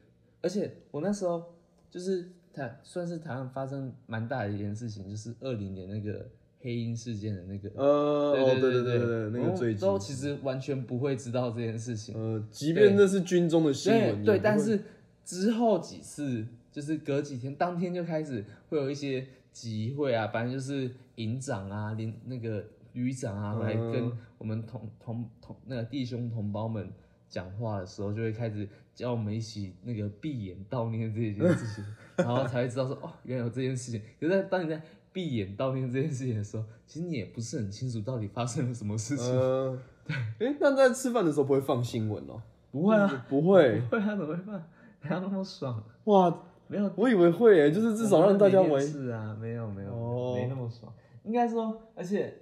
[0.43, 1.55] 而且我那时候
[1.91, 6.29] 就是台算是台湾发生蛮大的一件事情，就是二零年那个
[6.65, 14.83] 黑鹰事件的那个，呃，哦，对对对对，那个坠机，都其实完全不会知道这件事情，呃，即便那是军中的新闻，对但是
[15.27, 26.91] 之后几次就是隔几天，当天就开始会有一些集会啊，反正就是营长啊、连那个旅长啊，来跟我们同同同那个弟兄同胞们
[27.29, 31.85] 讲话的时候，就会开始叫我们一起那个闭眼悼念这件事情，
[32.17, 34.01] 然后才会知道说哦，原来有这件事情。
[34.19, 34.81] 可是在当你在
[35.15, 39.33] 闭眼悼念这件事情的时候，其实你也不是很清楚到底发生了什么事情。
[39.33, 39.81] 嗯，
[40.39, 40.49] 对。
[40.49, 42.43] 哎，那在吃饭的时候不会放新闻哦？
[42.73, 43.81] 不会啊，不会。
[43.83, 44.55] 会啊，怎么会放？
[45.03, 45.81] 哪那么爽？
[46.05, 48.83] 哇，没有，我以为会诶，就是至少让大家玩。
[48.85, 50.93] 是啊，没有没有，没那么爽。
[51.23, 52.37] 应该说，而且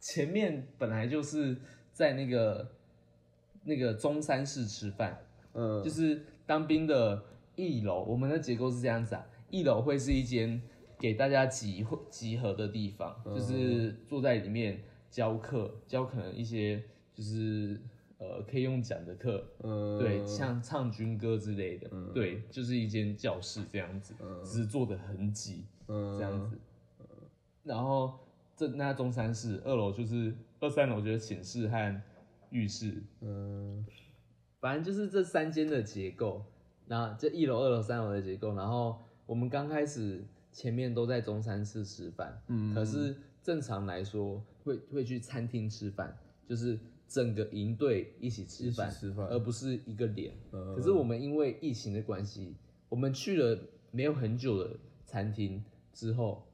[0.00, 1.56] 前面本来就是
[1.92, 2.68] 在那个
[3.62, 5.16] 那个中山市吃饭，
[5.52, 7.22] 嗯，就是当兵的
[7.54, 10.60] 一楼，我们的结构是这样子啊，一楼会是一间。
[11.02, 16.80] 给大家集会集合的地方，就是坐在里面教课，教可能一些
[17.12, 17.76] 就是
[18.18, 19.44] 呃可以用讲的课，
[19.98, 26.56] 对，像唱军歌之类的，对，就是一间教室这样子，只是坐的很挤，这样子。
[27.64, 28.20] 然后
[28.56, 32.02] 这那中山市二楼就是二三楼就是寝室和
[32.50, 33.84] 浴室，嗯，
[34.60, 36.44] 反正就是这三间的结构，
[36.86, 40.24] 那这一楼、二楼、三楼的结构，然后我们刚开始。
[40.52, 46.14] 前面都在中山市吃饭，嗯，可是正常来说会会去餐厅吃饭，
[46.46, 50.30] 就是整个营队一起吃饭，吃饭，而不是一个连。
[50.50, 52.54] 可是我们因为疫情的关系，
[52.90, 53.58] 我们去了
[53.90, 56.46] 没有很久的餐厅之后，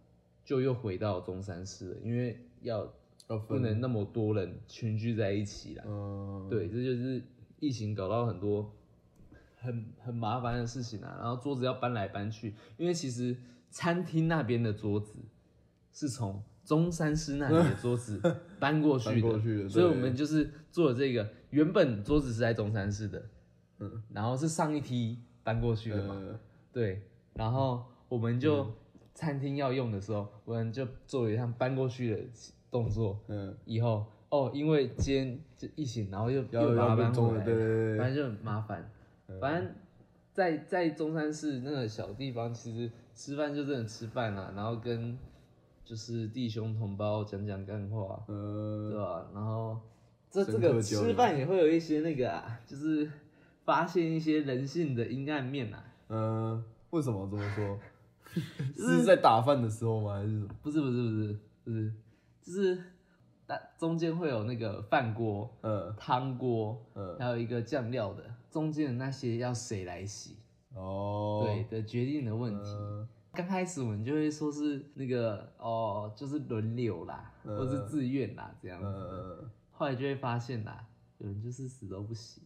[0.44, 2.88] 就又回到中山市了，因为要
[3.48, 5.84] 不能那么多人群聚在一起啦。
[5.86, 7.20] 嗯，对，这就是
[7.58, 8.72] 疫情搞到很多
[9.56, 13.36] 很很麻烦的事情啊，然后桌子要搬来搬去，因为其实。
[13.70, 15.14] 餐厅那边的桌子
[15.92, 18.20] 是从中山市那里的桌子
[18.60, 21.26] 搬过去的，所以我们就是做了这个。
[21.50, 23.26] 原本桌子是在中山市的，
[23.78, 26.14] 嗯，然后是上一梯搬过去的嘛，
[26.70, 27.00] 对。
[27.32, 28.70] 然后我们就
[29.14, 32.20] 餐厅要用的时候，我们就做了一趟搬过去的
[32.70, 33.18] 动作。
[33.28, 38.90] 嗯，以后哦，因为今天就疫情，然后又又把它搬回来，对对对，反正就很麻烦。
[39.40, 39.74] 反正，
[40.34, 42.90] 在在中山市那个小地方，其实。
[43.18, 45.18] 吃饭就真的吃饭啊，然后跟
[45.84, 49.26] 就是弟兄同胞讲讲干话，对吧？
[49.34, 49.76] 然后
[50.30, 53.10] 这这个吃饭也会有一些那个啊，就是
[53.64, 55.84] 发现一些人性的阴暗面啊。
[56.10, 57.76] 嗯，为什么这么说？
[58.78, 60.14] 是在打饭的时候吗？
[60.14, 61.92] 还是不是不是不是不是，
[62.40, 62.80] 就是
[63.48, 70.36] 大中间会有那个饭锅、呃，汤锅，嗯，还有一个酱料的，中间的那些要谁来洗？
[70.78, 72.70] 哦，对的，决定的问题。
[73.32, 79.48] 刚开始我们就会说是那个哦，就是轮流啦，或是自愿啦这样子。
[79.70, 80.84] 后来就会发现啦，
[81.18, 82.42] 有人就是死都不洗，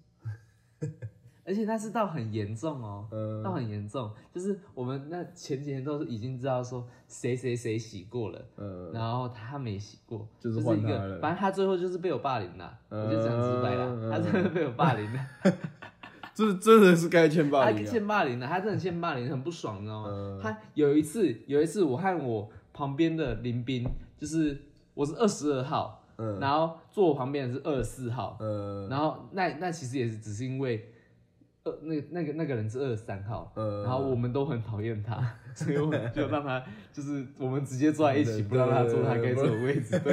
[1.46, 3.08] 而且那是到很严重哦，
[3.42, 15.26] 到很严重，就是我们那前几天都是已经知道说谁谁谁洗过了，然后他没洗过，就是一个，反正他最后就是被我霸凌了，我就讲直白了，他真的被我霸凌了。
[16.34, 20.40] 这真的是该欠霸凌，他欠霸凌的，他真的欠霸凌，很不爽，你知道吗？
[20.42, 24.58] 他有一次，有一次我和我旁边的林斌，就是
[24.94, 26.02] 我是二十二号，
[26.40, 28.38] 然后坐我旁边的是二十四号，
[28.88, 30.88] 然后那那其实也是只是因为，
[31.64, 35.22] 呃，那那个那个人是二十三号，然后我们都很讨厌他，
[35.54, 40.00] 所以我们就让他 就是我们直接坐在一起，不让他坐他该坐的位置。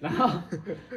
[0.00, 0.40] 然后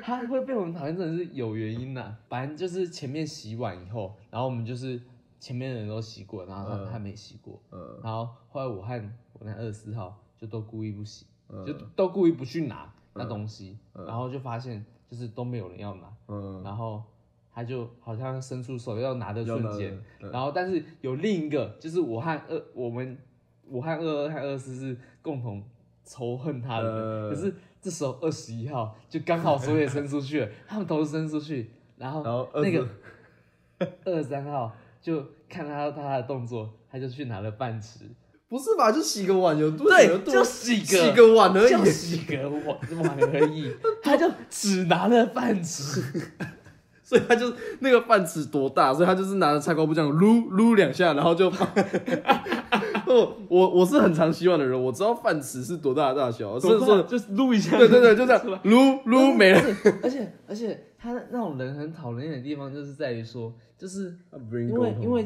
[0.02, 2.16] 他会被我们讨厌，真的是有原因的。
[2.28, 5.02] 反正就是前面洗碗以后，然后我们就是
[5.40, 7.62] 前面的人都洗过，然后他他没洗过。
[7.72, 8.00] 嗯。
[8.04, 11.26] 然后后来我和我那二十四号就都故意不洗，
[11.66, 16.14] 就都故意不去拿那东西，然后就发现就是都没有人要拿。
[16.28, 16.64] 嗯。
[16.64, 17.04] 然后
[17.54, 23.18] 他就好像伸出手要拿的瞬间，然后但是有另一个，就是我和二我们
[23.68, 25.64] 我和二二和二四是共同
[26.04, 27.54] 仇恨他的，可是。
[27.86, 32.88] 这时候二十一号就刚好手也伸出去了，他们头伸出去，然后那个
[34.04, 38.00] 二十三号就看他他的动作，他就去拿了饭匙。
[38.50, 38.92] 不是吧？
[38.92, 39.88] 就洗个碗有多？
[39.88, 42.64] 对，就洗个洗个碗而已，就洗个碗
[43.04, 43.72] 碗而已。
[44.02, 46.02] 他就只拿了饭匙，
[47.04, 48.92] 所以他就那个饭匙多大？
[48.92, 51.54] 所以他就是拿着菜瓜布这样撸撸两下，然后就。
[53.10, 59.62] 我我我是很常洗碗的人，我知道饭匙是多大的大小，所以说就是撸一下，对对对，就这样撸撸没了。
[60.04, 64.18] 而且而且他那种人很讨人厌的地方，就是在于说，就是
[64.52, 65.26] 因为因为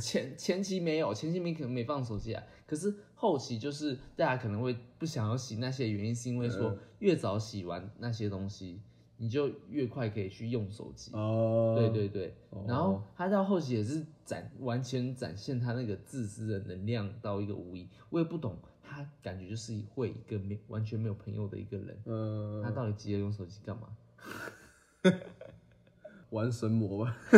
[0.00, 8.80] 前前期没有，前期没可能没放手机啊，可是后期就是大家可能会不想要洗那些原因，是因为说越早洗完那些东西，
[9.16, 11.10] 你就越快可以去用手机。
[11.14, 12.64] 哦，对对对，哦。
[12.68, 17.88] 然后他到后期也是展完全展现他那个自私的能量到一个无疑。
[18.10, 23.88] 我也不懂，他感觉就是会一个没完全没有朋友的一个人，嗯、他到底急着用手机干嘛？
[26.30, 27.16] 玩神魔吧，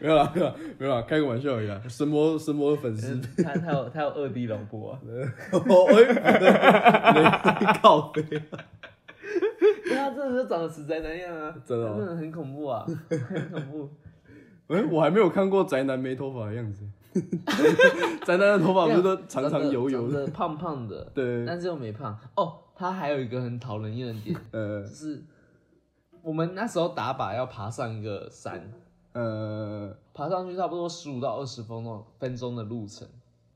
[0.00, 1.82] 没有啦，没有啦，没有啦，开个玩笑而已啦。
[1.88, 5.00] 神魔，神魔的粉丝，他他有他有二 D 老婆啊，
[5.50, 8.40] 哦，哎，靠背，对
[9.96, 13.90] 他真的就长得死宅男样啊，真的哦他真的很恐怖啊，很恐怖。
[14.72, 16.84] 哎，我还没有看过宅男没头发的样子。
[18.24, 20.26] 宅男的头发不是都长长油油的？
[20.28, 22.18] 胖胖的， 对，但是又没胖。
[22.36, 25.22] 哦，他还有一个很讨人厌的点，呃就是
[26.22, 28.72] 我们那时候打靶要爬上一个山，
[29.12, 33.06] 呃，爬上去差不多十五到二十分钟分钟的路程。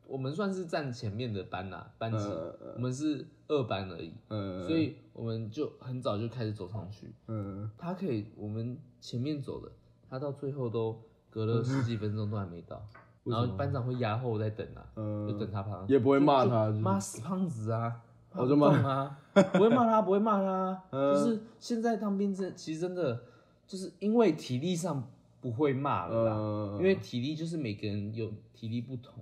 [0.07, 7.11] 我们算是站前面的班啦、班级，呃我们是二班而已，呃，所以我们就很早就开始走上去。
[7.27, 9.73] 嗯，他可以，我们前面走的，
[10.17, 10.99] 他到最后都
[11.29, 12.83] 隔了十几分钟都还没到，
[13.25, 18.01] 然后班长会压后在等啊，呃就等他爬上去，也不会骂他骂死胖子啊，
[18.33, 19.19] 我就骂骂啊，
[19.53, 21.15] 不会骂他，不会骂他， 嗯。
[21.15, 23.21] 就是现在当兵真其实真的
[23.67, 25.07] 就是因为体力上
[25.43, 29.13] 不会骂了因为体力就是每个人有体力不同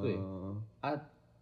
[0.00, 0.92] 对呃啊，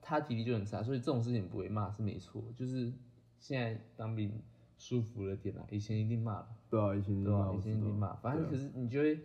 [0.01, 2.91] 他体力就很差，所以这种事情不会骂是没错，就是
[3.39, 4.33] 现在当兵
[4.79, 6.47] 舒服了点啦，以前一定骂了。
[6.75, 9.19] 对啊，以前对吧、我以前一知道定骂，反正可是你就会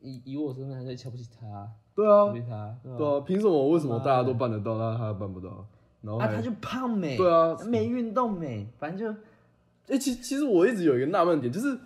[0.00, 3.68] 以以我身份还在瞧不起他，对啊对啊，凭什么？
[3.70, 5.66] 为什么大家都办得到，那他办不到？
[6.02, 9.20] 然后啊，他就胖没，对啊没运动没，反正就
[9.88, 11.76] 哎、其其实我一直有一个纳闷点，就是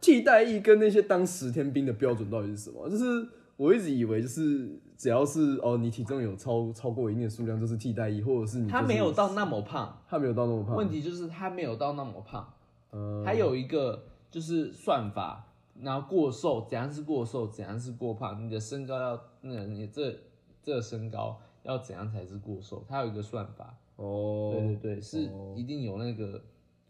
[0.00, 2.88] 替代役跟那些当十天兵的标准到底是什么？
[2.88, 12.48] 就是我一直以为就是只要是哦你体重有超超过一定的数量就是替代役，或者是你、他没有到那么胖，他没有到那么胖，问题就是他没有到那么胖，
[12.90, 15.44] 呃还有一个就是算法，
[15.80, 20.16] 然后过瘦怎样是过瘦，怎样是过胖，你的身高要那个你这
[20.62, 26.42] 这个身高要怎样才是过瘦，它有一个算法，哦，对对对，是哦一定有那个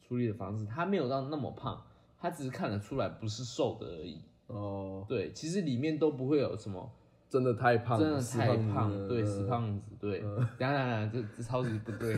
[0.02, 0.66] 处理的方式。
[0.66, 1.82] 他没有到那么胖，
[2.18, 4.20] 他只是看得出来不是瘦的而已。
[4.48, 6.90] 哦，对，其实里面都不会有什么
[7.28, 10.20] 真的太胖了，真的太子胖，对，呃死胖子，对。
[10.20, 12.16] 等一下等等一下，这这超级不对。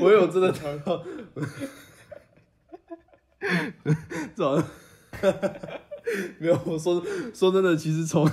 [0.00, 1.02] 哦，我有真的想到，
[4.34, 4.64] 这好像
[6.38, 6.58] 没有。
[6.64, 7.02] 我说
[7.34, 8.28] 说真的，其实从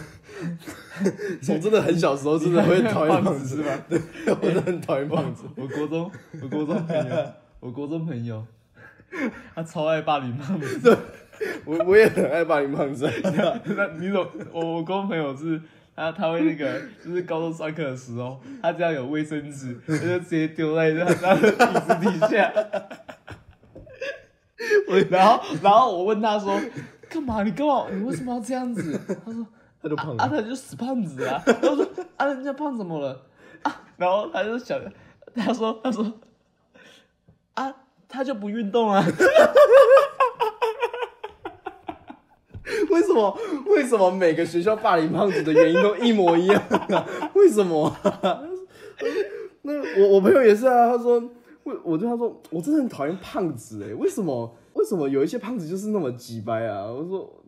[1.41, 3.71] 从真的很小时候，真的会讨厌胖子吗？
[3.89, 5.43] 对，我真的很讨厌胖子。
[5.55, 6.11] 我国中，
[6.41, 8.45] 我国中朋友，我国中朋友，
[9.53, 10.97] 他超爱霸凌胖子。
[11.65, 13.07] 我我也很爱霸凌胖子。
[13.23, 14.27] 那你怎么？
[14.51, 15.61] 我我国中朋友是
[15.97, 22.53] 他他会那个， 就是高中上课的时候，他只要有卫生纸，他就直接丢在他他的椅子底下。
[24.87, 26.59] 我 然后然后我问他说，
[27.09, 27.41] 干嘛？
[27.41, 27.87] 你干嘛？
[27.91, 28.99] 你为什么要这样子？
[29.25, 29.47] 他说
[29.81, 31.41] 他就胖啊，了，他就死胖子啊。
[31.43, 33.25] 他说啊，人家胖怎么了？
[33.63, 34.79] 啊，然后他就想，
[35.35, 36.13] 他说他说
[37.55, 37.73] 啊，
[38.07, 39.03] 他就不运动啊。
[42.91, 47.05] 为什么为什么每个学校霸凌胖子的原因都一模一样啊？
[47.35, 48.41] 为什么啊、
[49.63, 51.21] 那我我朋友也是啊，他说，
[51.63, 54.55] 我我对他说，我真的很讨厌胖子哎、为什么？
[54.73, 56.85] 为什么有一些胖子就是那么鸡掰啊？
[56.85, 57.43] 我说，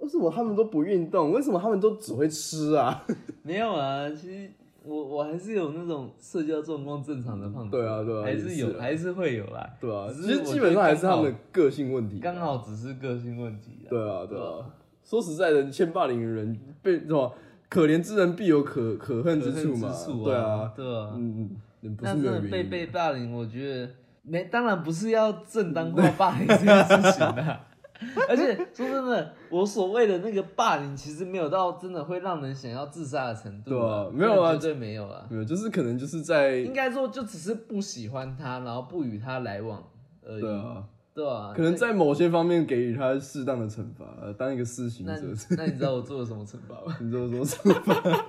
[0.00, 1.32] 为什么他们都不运动？
[1.32, 3.02] 为什么他们都只会吃啊？
[3.42, 4.50] 没有啊，其实
[4.86, 12.20] 我我还是有那种社交状况正常的胖子，对啊对啊还是有，还是会有啦，对啊，其实基本上还是他们的个性问题。
[12.20, 13.90] 刚好只是个性问题啊。
[13.90, 14.64] 对啊，对啊。
[15.02, 17.32] 说实在的，欠霸凌的人被什么？
[17.68, 19.92] 可怜之人必有可可恨之处嘛。
[20.24, 21.50] 对啊，对啊，嗯，
[21.82, 22.62] 嗯但是被。
[22.64, 23.90] 被霸凌，我觉得
[24.22, 27.60] 没，当然不是要正当化霸凌这件事情啊。
[28.28, 35.26] 而且说真的，我所谓的那个霸凌，其实没有到真的会让人想要自杀的程度、对啊没有啊绝对没有啊。
[35.30, 39.82] 没有，就是可能就是在应该说就只是不喜欢他，然后不与他来往
[40.22, 40.40] 而已。
[40.40, 40.84] 对啊，
[41.14, 45.26] 对啊，可能在某些方面给予他适当的惩罚，呃当一个施行那者。
[45.56, 46.96] 那你知道我做了什么惩罚吗？
[47.00, 48.26] 你这说惩罚？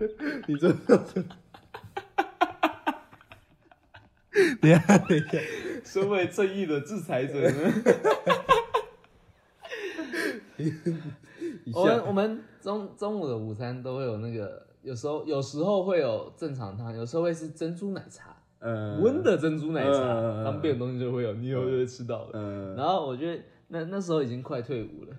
[0.48, 0.72] 你这
[4.60, 5.38] 等一下等一下，
[5.90, 7.72] 身为正义的制裁者 呢？
[11.74, 22.30] 我们我们中中午的午餐都会有那个，有时候有时候会有正常汤，有时候会是珍珠奶茶，呃温的珍珠奶茶，嗯方便的东西就会有，你以后就会吃到了。
[22.34, 25.16] 呃然后我觉得那那时候已经快退伍了，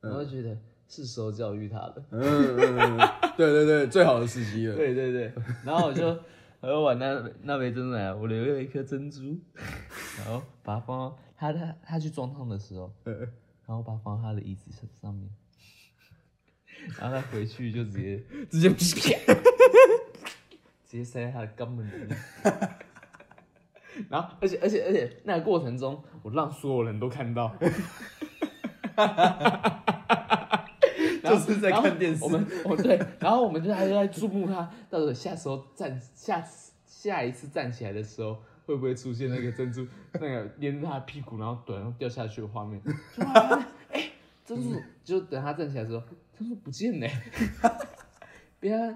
[0.00, 0.56] 我就觉得
[0.88, 1.94] 是时候教育他了。
[2.12, 2.98] 嗯
[3.36, 4.74] 对对对，最好的时机了。
[4.76, 5.30] 对对对，
[5.66, 6.16] 然后我就
[6.64, 9.38] 然喝完那那杯珍珠奶，我留了一颗珍珠，
[10.18, 15.28] 然后把它放到他他他去装汤的时候，然后把它放到他的椅子上上面，
[16.98, 18.76] 然后他回去就直接 直接啪，
[20.84, 22.16] 直接塞在他的肛门里面。
[24.08, 27.66] 然后，而且，而且，而且，那个过程中，我让所有人都看到，就
[31.54, 38.36] 是在看电视我们，哦对，然后我们就还在注目他，到时候下时候站下次下一次站起来的时候，
[38.66, 42.80] 会不会出现那个珍珠那个连着他的屁股，然后短然后掉下去的画面？
[43.90, 44.10] 哎，
[44.44, 46.02] 珍珠就等他站起来的时候，
[46.38, 47.08] 珍珠不见了，
[48.60, 48.90] 被他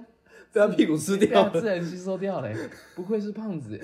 [0.53, 1.51] 被他屁股吃掉了。
[1.51, 2.51] 他自然吸收掉了，
[2.95, 3.81] 不愧是胖子。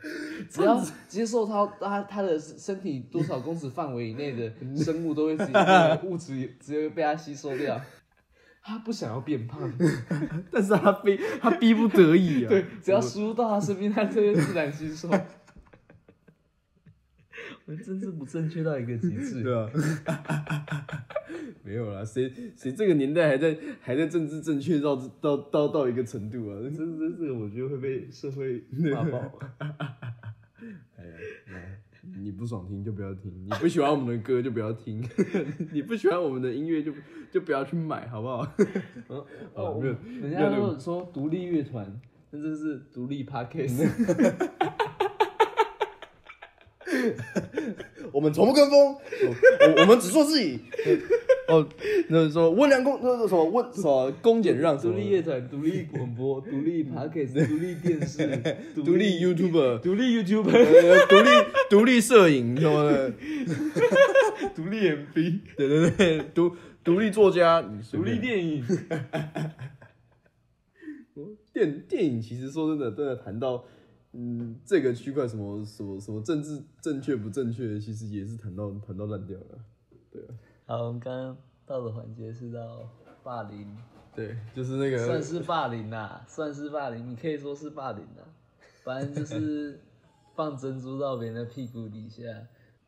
[0.48, 7.80] 只要接受他他他的身体多少公尺范围以内的 生物，都会直接那个物质直接被他吸收掉。
[8.62, 9.58] 他不想要变胖，
[10.52, 12.48] 但是他逼他逼不得已啊。
[12.50, 15.08] 对，只要输入到他身边，他就会自然吸收。
[17.68, 19.42] 我们真是不正确到一个极致。
[19.42, 19.70] 对啊，
[21.62, 26.56] 没有啦，谁谁这个年代还在还在政治正确到到到到一个程度啊？
[26.62, 29.38] 这这这个我觉得会被社会 骂爆。
[30.96, 31.12] 哎呀，
[31.46, 35.06] 那你不爽听就不要听，你不喜欢我们的歌就不要听，
[35.70, 36.90] 你不喜欢我们的音乐就
[37.30, 38.50] 就不要去买，好不好？
[39.52, 42.00] 哦，没有人家都说独立乐团，
[42.30, 44.56] 那这是独立 podcast。
[48.18, 50.58] 我们从不跟风，我我们只做自己。
[51.46, 51.64] 哦，
[52.08, 58.26] 那是说温良恭，那是什么温什么恭俭让， 独立乐团、独立广播、独立 podcast、独立电视、
[58.84, 61.30] 独立 YouTuber，独立 YouTuber、呃独立
[61.70, 63.12] 独立摄影什么的，
[64.56, 67.62] 独立 MV、对对对，独独立作家，
[67.92, 68.64] 独立电影。
[71.52, 73.64] 电电影其实说真的，真的谈到
[74.20, 79.64] 嗯这个区块什么什么什么政治正确不正确，其实也是谈到谈到烂掉了。
[80.10, 80.20] 对
[80.66, 82.90] 啊，好，我们刚刚到的环节是到
[83.22, 83.76] 霸凌，
[84.16, 88.24] 对，就是那个算是霸凌啦，算是霸凌，你可以说是霸凌啦。
[88.82, 89.78] 反正就是
[90.34, 92.22] 放珍珠到别人的屁股底下，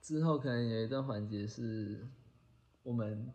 [0.02, 2.08] 之后可能有一段环节是
[2.82, 3.30] 我们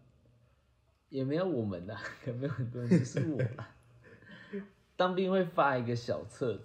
[1.08, 3.70] 也没有我们啦， 可能没有很多人，就是我啦。
[4.98, 6.64] 当兵会发一个小册子，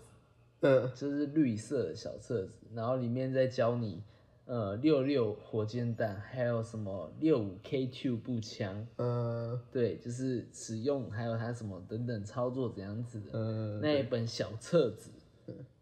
[0.61, 4.03] 呃就是绿色的小册子，然后里面再教你，
[4.45, 13.39] 呃，六六火箭弹，还有什么六五 K two 步枪，呃对，就是使用，还有它什么等等操作怎样子的。
[13.39, 15.11] 呃，那一本小册子，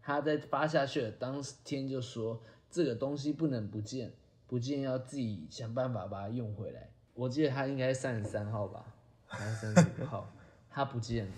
[0.01, 4.13] 他在发下去的当天就说这个东西不能不见，
[4.47, 6.89] 不见要自己想办法把它用回来。
[7.15, 8.95] 我记得他应该三十三号吧，
[9.27, 10.31] 还是三十五号，
[10.71, 11.33] 他不见了。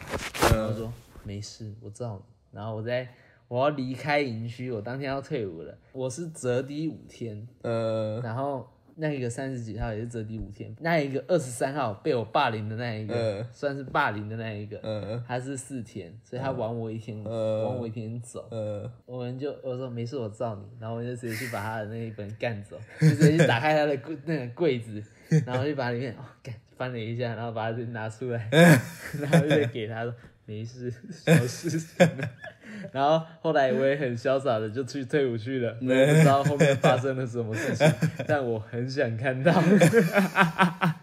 [0.53, 0.93] 然后说
[1.25, 2.23] 没事，我知道你。
[2.53, 3.09] 然后我在
[3.51, 8.21] 我要离开营区，我当天要退伍了，我是折抵五天，呃。
[8.23, 15.25] 然后那个三十几号也是折抵五天，那一个二十三号被我霸凌的那一个，嗯算是霸凌的那一个，呃。
[15.27, 18.47] 他是四天，所以他晚我一天，嗯晚我一天走。
[18.53, 25.03] 呃，我们就我说没事，我罩你，然后我就直接去把他的那一本干走，就直接去打开他的柜那个柜子，
[25.45, 28.49] 然后就把里面哦干翻了一下，然后把它拿出来，
[29.21, 30.15] 然后就给他说
[30.47, 32.31] 没事，小事情啊。
[32.93, 37.91] 然后后来我也很潇洒的就去退伍去了，我也不知道后面发生了什么事情，
[38.27, 39.53] 但我很想看到。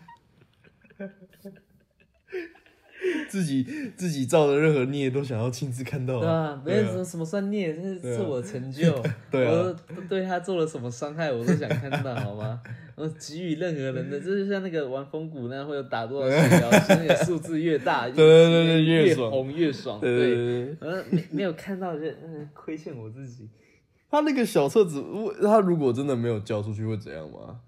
[3.30, 3.63] 自己
[3.95, 9.03] 自己造的任何孽都想要亲自看到，对啊，没有什么什么算孽，这是自我成就。
[9.30, 12.61] 对啊 我都对他做了什么伤害，我都想看到，好吗？
[12.95, 19.99] 我给予任何人的，这就像那个玩风鼓那样，会有打多少血条，是那个数字越大，对对对对越红越爽。
[19.99, 20.78] 对对对对。
[20.80, 23.47] 呃，没没有看到就嗯亏欠我自己。
[24.09, 27.59] 他那个小册子，我他如果真的没有交出去会怎样吗？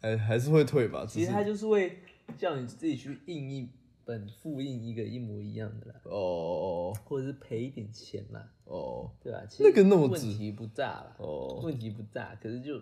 [0.00, 1.04] 还还是会退吧？
[1.06, 1.98] 其实他就是会
[2.36, 3.68] 叫你自己去印一
[4.04, 9.42] 本复印一个一模一样的啦，哦哦或者是赔一点钱啦，哦对吧？
[9.48, 11.16] 其实那个那么问题不大啦。
[11.18, 12.80] 哦，问题不大，可是就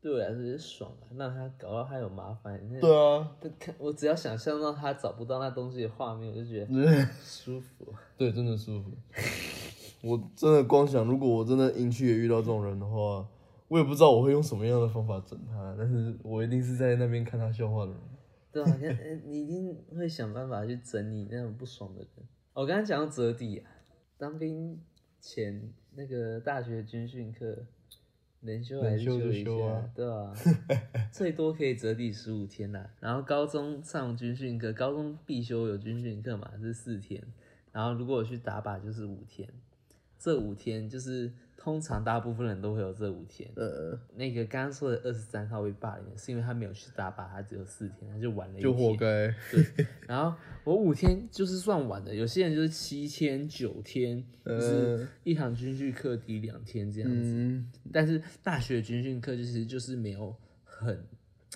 [0.00, 2.58] 对我来说也爽啊，让他搞到他有麻烦。
[2.80, 7.86] 对啊，他看我只要想象到他找不到那东西的画面，我就觉得 舒服。
[8.16, 8.90] 对，真的舒服。
[10.02, 13.26] 我真的光想，如果我真的营区也遇到这种人的话，
[13.68, 18.00] 我也不知道我会用什么样的方法整他，但是我一定是在那边看他笑话的人。
[18.56, 22.08] 对吧、看呃你一定会想办法去整你那种不爽的人。
[22.54, 23.70] 我刚刚讲到折抵啊，
[24.16, 24.80] 当兵
[25.20, 27.66] 前那个大学军训课，
[28.40, 30.34] 能休还是休一下，修啊对吧、
[31.12, 32.90] 最多可以折抵十五天啦。
[32.98, 37.22] 然后高中上军训课，高中必修有军训课嘛，是四天。
[37.72, 39.46] 然后如果我去打靶就是五天，
[40.18, 43.50] 这五天就是通常大部分人都会有这五天。
[43.56, 48.94] 呃，那个刚刚说的二十三号被霸凌，是因为他没有去打靶，他只有四天，他就晚了一天就活。
[48.94, 49.34] 该。
[49.50, 57.16] 对，然后我五天就是算晚的，有些人就是七天、九天，就是一堂军训课抵两天这样子。
[57.16, 61.04] 嗯，但是大学军训课其实就是没有很，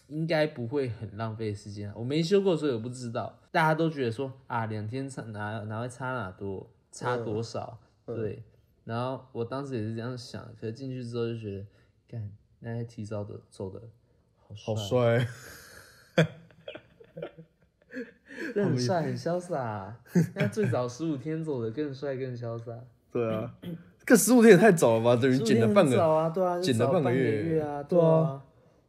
[0.08, 1.94] 应该不会很浪费时间啊。
[1.96, 3.38] 我没修过，所以我不知道。
[3.52, 7.78] 大家都觉得说啊，两天差哪哪会差哪多，差多少？
[8.06, 8.42] 对。
[8.84, 11.66] 然后我当时也是这样想，可是进去之后就觉得，
[12.08, 13.80] 干那些提早的走的
[14.38, 15.26] 好好帅，
[18.54, 20.00] 很帅很潇洒、啊。
[20.34, 22.72] 那最早十五天走的更帅更潇洒。
[23.12, 23.54] 对啊，
[24.06, 25.16] 这十五天也太早了吧？
[25.20, 25.96] 等于15减了半个。
[25.96, 28.42] 早啊，对啊，减了早半半个月月啊，对啊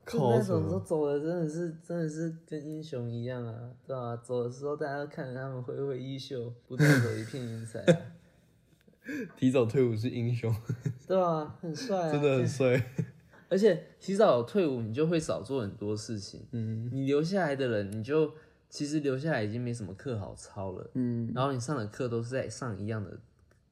[0.04, 7.98] 靠那时候走的真的是真的是跟英雄一样啊，对啊，走的时候大家都看着他们挥挥衣袖，不带走一片云彩啊、
[9.38, 10.54] 提早退伍是英雄，
[11.08, 12.82] 对啊，很帅啊，真的很帅。
[13.50, 16.46] 而且提早退伍，你就会少做很多事情。
[16.52, 18.34] 嗯你留下来的人，你就
[18.70, 20.90] 其实留下来已经没什么课好抄了。
[20.94, 23.20] 嗯然后你上的课都是在上一样的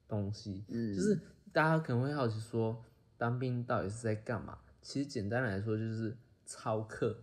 [0.06, 1.18] 东西，嗯就是
[1.52, 2.84] 大家可能会好奇说，
[3.16, 4.58] 当兵到底是在干嘛？
[4.82, 7.18] 其实简单来说就是抄课。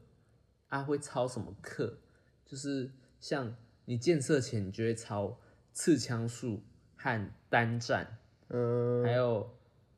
[0.70, 1.98] 啊，会抄什么课？
[2.46, 2.92] 就是
[3.22, 3.56] 像
[3.86, 5.40] 你建设前，你就会抄
[5.72, 6.64] 刺枪术
[6.98, 8.06] 和单站，
[8.50, 9.50] 嗯还有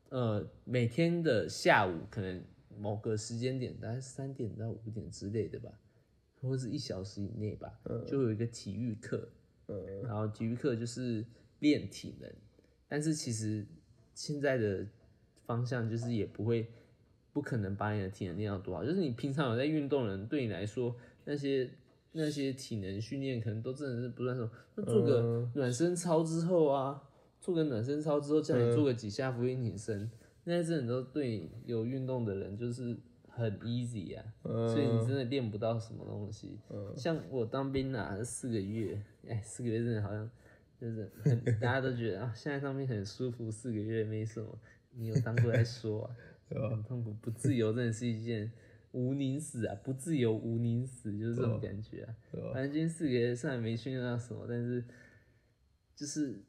[0.10, 2.44] 呃每天的下午可能
[2.78, 5.72] 某个时间点，大概三点到五点之类的吧，
[6.42, 9.30] 或者是一小时以内吧，就有一个体育课。
[9.72, 11.24] 嗯然后体育课就是
[11.60, 12.28] 练体能，
[12.88, 13.64] 但是其实
[14.16, 14.84] 现在的
[15.46, 16.68] 方向就是也不会，
[17.32, 18.84] 不可能把你的体能练到多好。
[18.84, 21.70] 就是你平常有在运动的人，对你来说那些
[22.12, 24.50] 那些体能训练可能都真的是不算什么。
[24.76, 27.02] 那做个暖身操之后啊，
[27.40, 29.48] 做个暖身操之后，叫你做个几下俯卧
[29.78, 30.10] 撑，
[30.44, 32.98] 那些真的都对有运动的人就是
[33.28, 34.24] 很 easy 啊。
[34.44, 36.58] 所以你真的练不到什么东西。
[36.96, 40.30] 像我当兵啊，四个月，哎，四个月真的好像
[40.80, 44.48] 就是很，大家都觉得 啊，现在当兵很舒服，四个月没什么。
[44.92, 46.16] 你有当过来说啊，
[46.72, 48.52] 很痛苦，不自由真的是一件
[48.92, 52.16] 无宁死啊，不自由无宁死，就是这种感觉啊。
[52.54, 54.84] 反正今天四个月虽然没训练到什么，但是
[55.96, 56.42] 就是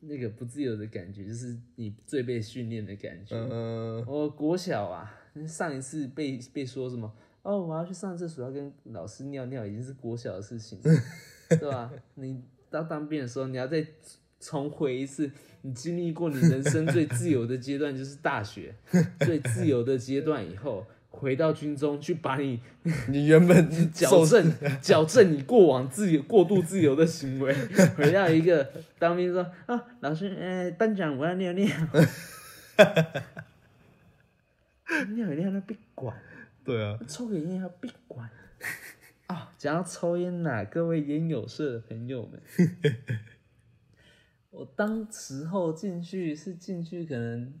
[0.00, 3.36] 那个不自由的感觉，就是你最被训练的感觉。
[3.50, 5.12] 嗯我国小啊，
[5.46, 7.12] 上一次被被说什么
[7.42, 10.90] 哦，我要去上厕所，要跟老师尿尿，已经是国小的事情了，
[11.58, 11.90] 对吧？
[12.14, 13.86] 你到当兵的时候，你要再
[14.38, 15.30] 重回一次，
[15.62, 18.74] 你经历过你人生最自由的阶段，就是大学
[19.20, 20.86] 最自由的阶段以后，
[21.18, 22.60] 回到军中去把你
[23.08, 27.52] 你原本 矫正 矫正你过往自由过度自由的行为，
[27.96, 31.66] 回到一个当兵说啊，老师，呃，班长我要尿尿，
[35.16, 36.16] 尿一尿那别管，
[36.64, 38.30] 对啊，抽个烟要别管。
[39.26, 39.52] 啊。
[39.58, 42.40] 讲到抽烟呐、各位烟友社的朋友们，
[44.50, 47.52] 我当时候进去是进去可能，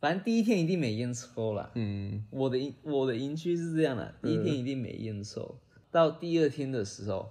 [0.00, 1.70] 反正第一天一定没烟抽啦。
[1.74, 5.58] 嗯我的我的营区是这样的，第一天一定没烟抽，
[5.90, 7.30] 到第二天的时候，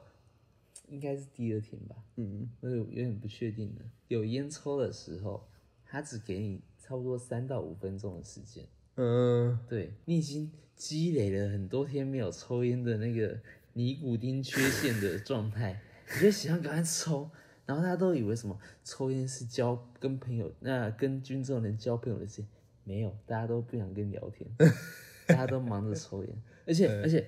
[0.89, 3.81] 应该是第二天吧，嗯我有有点不确定了。
[4.07, 5.47] 有烟抽的时候，
[5.85, 8.65] 他只给你差不多三到五分钟的时间，
[8.95, 13.39] 嗯，对你已经积累了很多天没有抽烟的那个
[13.73, 15.81] 尼古丁缺陷的状态，
[16.15, 17.29] 你就想要赶快抽。
[17.65, 22.41] 然后大家都以为什么抽烟是交跟朋友，那跟军中人交朋友的事，
[22.87, 24.49] 没有，大家都不想跟你聊天，
[25.27, 26.33] 大家都忙着抽烟，
[26.65, 27.27] 而且而且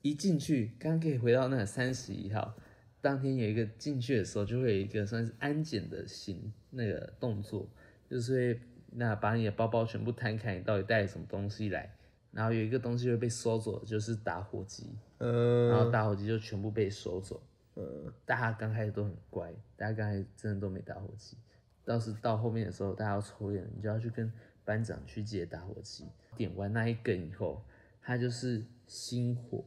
[0.00, 2.54] 一进去，刚刚可以回到那三十一号，
[3.02, 7.68] 当天有一个进去的时候，就会有一个算是安检的行那个动作，
[8.08, 8.60] 就是会
[8.92, 11.94] 那把你的包包全部摊开，你到底带了什么东西来，
[12.30, 17.42] 然后有一个东西会被收走，就是打火机，嗯然嗯后打火机就全部被收走。
[17.76, 17.84] 嗯
[18.24, 21.36] 大家刚开始都很乖，大家刚开始真的都没打火机。
[21.84, 24.32] 倒是到后面的时候，大家要抽烟，你就要去跟
[24.64, 26.06] 班长去借打火机。
[26.36, 27.62] 点完那一根以后，
[28.02, 29.64] 他就是星火，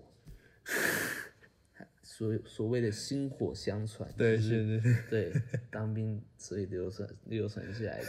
[2.03, 5.33] 所所谓的薪火相传，对，就是是是，对
[5.71, 8.07] 当兵所以流传流传下来的。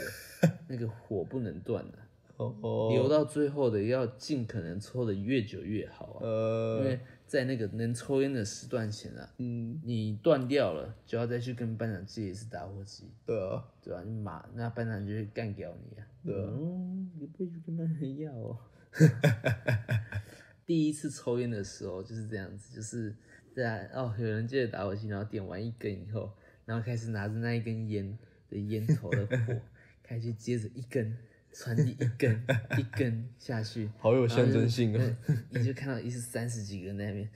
[0.67, 1.97] 那个火不能断的、
[2.37, 6.19] 哦留到最后的要尽可能抽的越久越好啊。
[6.21, 6.99] 因呃，为
[7.29, 16.07] 在那个能抽烟的时段前啊，嗯，你断掉了，就要再去跟班长借一次打火机，对啊，对啊、你马那班长就会干掉你啊。
[16.25, 18.57] 对啊嗯，你不会去跟班长要哦。
[20.65, 23.15] 第一次抽烟的时候就是这样子，就是
[23.55, 26.31] 在哦，有人借着打火机，然后点完一根以后，
[26.65, 28.17] 然后开始拿着那一根烟
[28.49, 29.61] 的烟头的火，
[30.01, 31.15] 开始接着一根
[31.53, 32.45] 传递一根
[32.77, 34.97] 一根下去，好有象征性啊！
[35.25, 37.29] 对你就看到一是三十几个人在那边，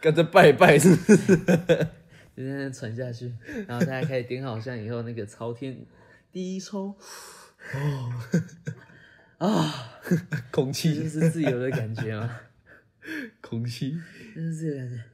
[0.00, 1.36] 跟着拜拜是不是？
[2.34, 3.32] 就在那传下去，
[3.68, 5.76] 然后大家开始点好香以后，那个朝天
[6.32, 6.96] 第一抽，
[9.38, 9.72] 哦
[10.50, 12.40] 空气就气，是自由的感觉嘛，
[13.42, 14.00] 空气。
[14.34, 15.04] 就是自由的感觉。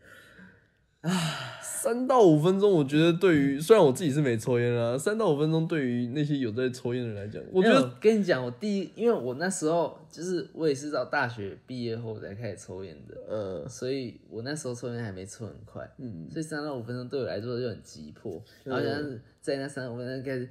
[1.62, 19.00] 三到五分钟，我觉得对于虽然我自己是没抽烟啦，三到五分钟对于那些有在抽烟的人来讲，我觉没有得跟你讲，我第一，因为我那时候就是我也是到大学毕业后才开始抽烟的，呃，所以我那时候抽烟还没抽很快，嗯，所以三到五分钟对我来说就很急迫，然后像
[19.40, 20.48] 在那三到五分钟开始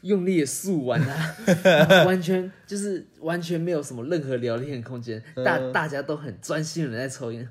[0.00, 1.36] 用力的速完啊，
[2.06, 7.46] 完全就是完全没有什么任何聊天的空间，大大家都很专心的在抽烟，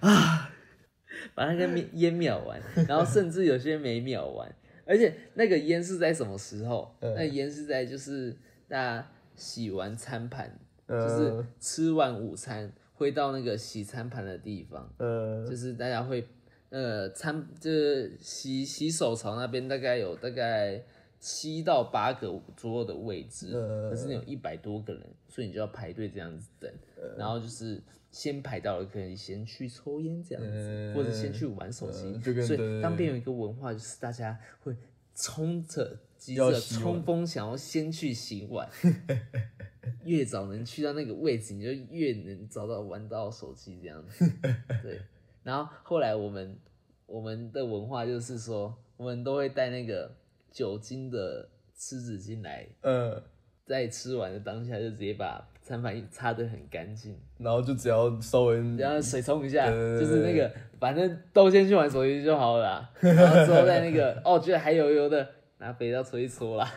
[0.00, 0.50] 啊，
[1.34, 4.52] 把那个烟烟秒完，然后甚至有些没秒完，
[4.84, 6.92] 而且那个烟是在什么时候？
[7.00, 8.36] 那烟是在就是
[8.66, 16.26] 大家洗完餐盘，就是吃完午餐会到那个洗餐盘的地方，呃，就是大家会
[16.70, 20.82] 呃餐就是洗洗手槽那边大概有大概
[21.20, 23.52] 七到八个左右的位置，
[23.90, 26.72] 可是你有一百多个人，所以你就要排队这样子等，
[27.16, 27.80] 然后就是。
[28.10, 32.18] 先排到了，可以先去抽烟这样子，或者先去玩手机。
[32.42, 34.74] 所以当边有一个文化，就是大家会
[35.14, 38.68] 冲着急着冲锋，想要先去洗碗。
[40.04, 44.30] 越早能去到那个位置，你就越能找到玩到手机这样子。
[44.82, 45.00] 对，
[45.42, 46.58] 然后后来我们
[47.06, 50.14] 我们的文化就是说，我们都会带那个
[50.50, 53.22] 酒精的湿纸巾来，呃，
[53.68, 60.50] 在吃完的当下就直接把餐盘擦得很干净，然后就只要稍微然后水冲一下，就是那个
[60.80, 66.72] 反正都先去玩手机就好了啦， 然后之后再那个哦觉得还油油的，拿肥皂搓一搓啦。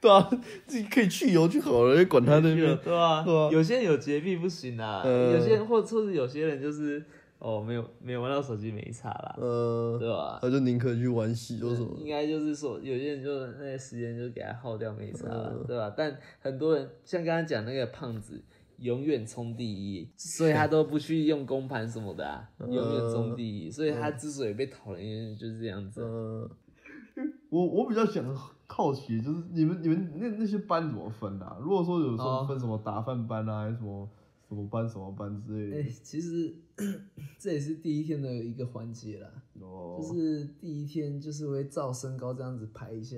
[0.00, 0.30] 对啊，
[0.64, 2.76] 自己可以去油就好了，管他那边。
[2.84, 7.02] 对啊，对啊有些人有洁癖不行啊，嗯有些人或或者有些人就是
[7.38, 10.38] 哦没有没有玩到手机没差啦，呃，对吧？
[10.42, 11.96] 他就宁可去玩洗或什么。
[12.00, 15.92] 应该就是说，有些人就那些时间就给他耗掉没差了，嗯对吧？
[15.96, 18.42] 但很多人像刚刚讲那个胖子，
[18.78, 26.02] 永远冲第一，所以他都不去用公盘什么的永远冲第一，所以他之所以被讨厌，就是这样子。
[26.02, 26.50] 呃，
[27.50, 28.24] 我我比较想
[28.66, 31.56] 好奇，就是你们你们那那些班怎么分的、啊？
[31.60, 34.08] 如果说有时候哦分什么打饭班啊，还是什么
[34.48, 35.76] 什么班什么班之类的。
[35.76, 36.54] 哎、的，其实
[37.38, 39.30] 这也是第一天的一个环节啦，
[39.60, 43.16] 哦，就是第一天就是会照身高这样子排一下，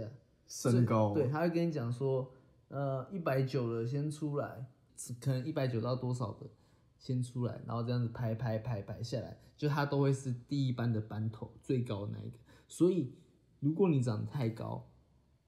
[0.49, 2.29] 身高，对，他会跟你讲说，
[2.69, 4.67] 呃，一百九的先出来，
[5.21, 6.47] 可能一百九到多少的
[6.99, 12.37] 先出来，然后这样子排排排排下来，就他都会是第一班的班头最高的那一个。
[12.67, 13.13] 所以
[13.61, 14.89] 如果你长得太高，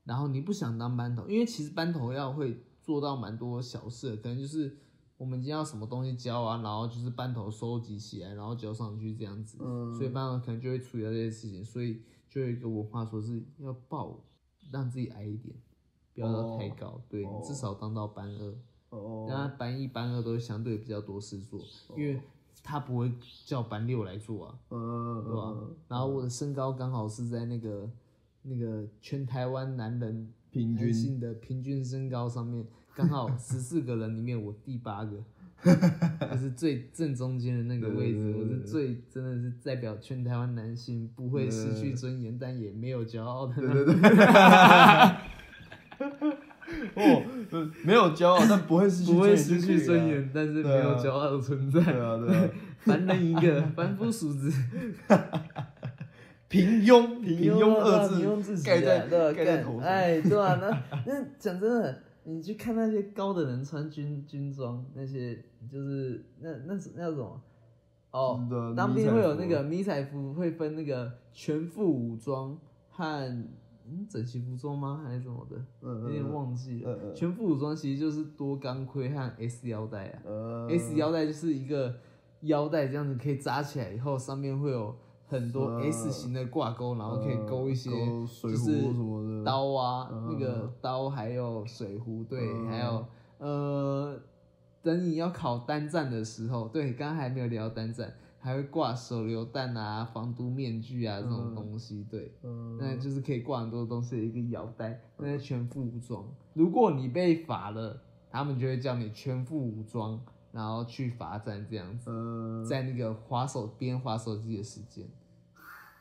[0.05, 4.76] 然后你不想当班头，因为其实班头要会做到蛮多小事的，可能就是
[5.23, 9.57] 我们今天要什么东西交啊，然后就是班头收集起来，然后交上去这样子。
[9.61, 14.18] 嗯所以班头可能就会处理到这些事情，所以就有一个文化说是要报
[14.73, 15.55] 让自己矮一点，
[16.12, 18.55] 不要到太高，对你至少当到班二，
[18.99, 21.61] 哦，那班一、班二都相对比较多事做，
[21.97, 22.20] 因为
[22.64, 23.12] 他不会
[23.47, 25.57] 叫班六来做啊，嗯，对吧？
[25.87, 27.89] 然后我的身高刚好是在那个
[28.43, 35.12] 那个全台湾男人平均男性的平均身高上面，刚好十四个人里面我第八个。
[35.62, 44.11] 就是最正中间的那个位置，我是最真的是代表全台湾男性不会失去尊严，但也没有骄傲的那对对对。
[46.97, 47.22] 哦，
[47.53, 51.80] 呃没有骄傲，但不会失去不会失去尊严，但是没有骄傲的存在。
[51.80, 51.84] 啊。
[51.84, 52.49] 对啊，对啊，
[52.84, 54.51] 凡人一个，凡夫俗子，
[56.49, 58.09] 平庸，平庸二
[58.43, 59.07] 字盖在？
[59.32, 59.88] 盖在头上。
[59.88, 60.59] 哎，对啊？
[60.61, 65.35] 那那讲真的，你去看那些高的人穿军军装，那些
[65.70, 67.43] 就是那那是那叫什么？
[68.12, 72.59] 哦，当兵会有那个迷彩服，会分那个全副武装
[72.91, 73.29] 和
[73.85, 75.03] 嗯整齐服装吗？
[75.03, 75.57] 还是什么的？
[75.81, 77.14] 嗯有点忘记了。
[77.14, 80.23] 全副武装其实就是多钢盔和 S 腰带啊。
[80.27, 81.95] 呃 S 腰带就是一个
[82.43, 84.95] 腰带，这样子可以扎起来以后，上面会有
[85.33, 90.28] 很多呃 S 型的挂钩，然后可以勾一些就是什么刀啊，嗯。
[90.30, 92.68] 那个刀还有水壶，对，嗯。
[92.68, 93.07] 还有
[93.39, 94.20] 呃，
[94.83, 102.35] 等你要考单战的时候，对，刚刚还没有聊单战，还会挂手榴弹啊、防毒面具啊这种东西，对。
[102.43, 102.76] 嗯。
[102.78, 106.22] 那就是可以挂很多东西的一个腰带，那是全副武装。
[106.53, 107.99] 如果你被罚了，
[108.30, 110.20] 他们就会叫你全副武装
[110.53, 115.07] 然后去罚站这样子，呃，在那个划手边划手机的时间。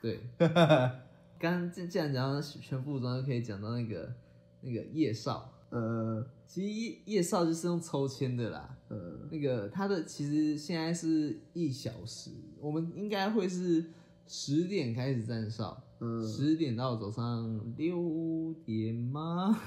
[0.02, 4.14] 对， 刚刚既既然讲到全副武装，就可以讲到那个
[4.62, 5.54] 那个叶少。
[5.70, 6.26] 呃。
[6.48, 8.98] 其实叶叶少就是用抽签的啦，呃，
[9.32, 12.30] 那个他的其实现在是一小时，
[12.60, 13.86] 我们应该会是
[14.28, 19.58] 十点开始站哨，嗯十点到早上六点吗？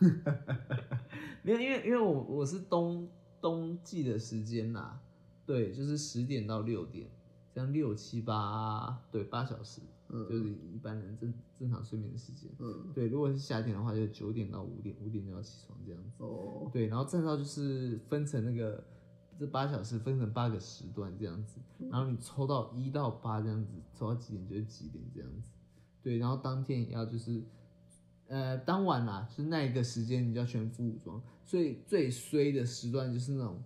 [1.42, 3.08] 没有，因为因为我我是冬
[3.40, 5.00] 冬季的时间啦，
[5.46, 7.06] 对，就是十点到六点，
[7.54, 12.50] 这样六七八对八小时，嗯就是一般人正正常睡眠的时间。
[12.58, 16.24] 嗯，对，如果是夏天的话，就九点到五点，五点就要起床这样子。
[16.24, 18.82] 哦，对，然后站哨就是分成那个
[19.38, 25.50] 这八小时分成八个时段这样子，然后你抽到一到八这样子，抽到几点就是几点这样子。
[26.02, 27.42] 对，然后当天也要就是，
[28.28, 31.22] 呃，当晚啦，就是那一个时间你就要全副武装。
[31.44, 33.62] 所以最衰的时段就是那种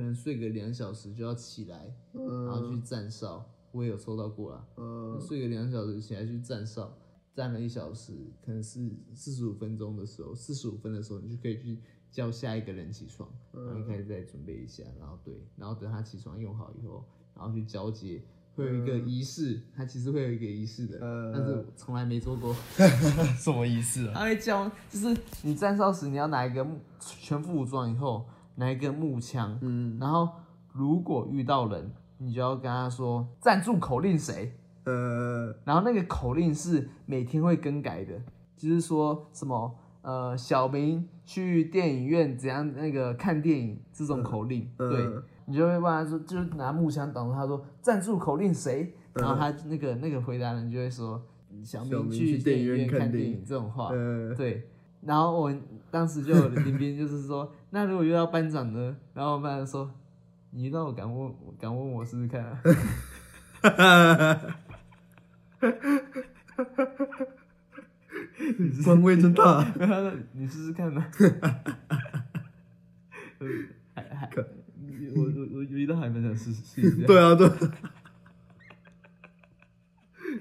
[0.00, 3.44] 可能睡个两小时就要起来，然后嗯去站哨。
[3.72, 6.90] 我也有抽到过啦，呃睡个两小时起来去站哨，
[7.34, 11.78] 站了一小时，可能是四十五分钟的时候，四十五分的时候，你就可以去
[12.10, 17.04] 叫下一个人起床，然后你开始再准备一下，然后对，然后等他起床用好以后，
[17.36, 18.22] 然后去交接，
[18.56, 22.56] 会有一个仪式，它其实会有一个仪式的，呃但是我从来没做过。
[23.38, 24.14] 什么仪式啊？
[24.14, 26.66] 他会教，就是你站哨时你要拿一个
[26.98, 28.26] 全副武装以后，
[28.60, 29.98] 拿一个木枪，嗯。
[29.98, 30.28] 然后
[30.72, 34.52] 如果遇到人，你就要跟他说站住口令谁。
[34.84, 35.54] 呃。
[35.64, 38.12] 然后那个口令是每天会更改的，
[38.56, 45.22] 就是说什么呃小明去电影院怎样那个看电影这种口令，嗯对。
[45.46, 51.20] 你就会问他说，就是拿木枪挡住他说站住口令谁，然后他那个那个回答人就会说
[51.64, 53.00] 小明明去去电影院看电影。
[53.00, 54.68] 看电影这种话，呃，对。
[55.00, 55.52] 然后我
[55.90, 58.96] 当时就有林斌就是说，那如果遇到班长呢？
[59.14, 59.90] 然后班长说，
[60.50, 62.62] 你遇到我敢问敢问我试试看、啊。
[68.84, 69.66] 官威真大。
[70.32, 71.04] 你试试看呢。
[73.38, 73.46] 呃
[73.94, 74.30] 还还，
[75.16, 77.06] 我我我遇到还蛮想试试一下。
[77.06, 77.56] 对啊，对啊。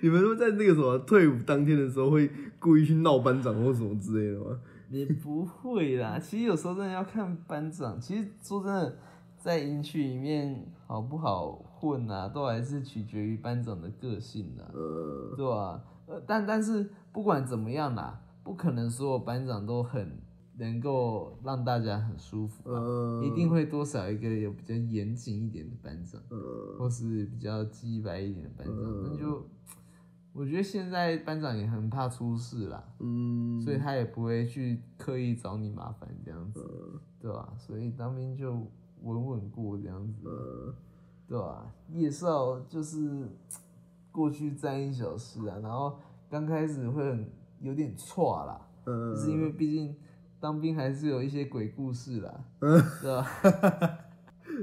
[0.02, 2.30] 你们说在那个什么退伍当天的时候会
[2.60, 4.60] 故意去闹班长或什么之类的吗？
[4.90, 8.00] 也不会啦，其实有时候真的要看班长。
[8.00, 8.98] 其实说真的，
[9.38, 20.22] 在营区里面好不好混啊，都还是取决于班长的个性啦，呃，对吧、呃，但但是不管怎么样啦，不可能所有班长都很
[20.58, 26.20] 能够让大家很舒服啊，呃，一定会多少一个有比较严谨一点的班长。
[26.30, 29.48] 呃，或是比较鸡白一点的班长，嗯那就
[30.32, 37.54] 我觉得现在班长也很怕出事啦，嗯，所以他也不会去刻意找你麻烦这样子，呃对吧？
[37.58, 38.54] 所以当兵就
[39.02, 40.74] 稳稳过这样子，呃，
[41.28, 41.66] 对吧？
[41.90, 43.28] 夜少就是
[44.12, 45.98] 过去站一小时啊，然后
[46.30, 47.30] 刚开始会很
[47.62, 49.96] 有点错啦，嗯，就是因为毕竟
[50.40, 53.28] 当兵还是有一些鬼故事啦，嗯对吧？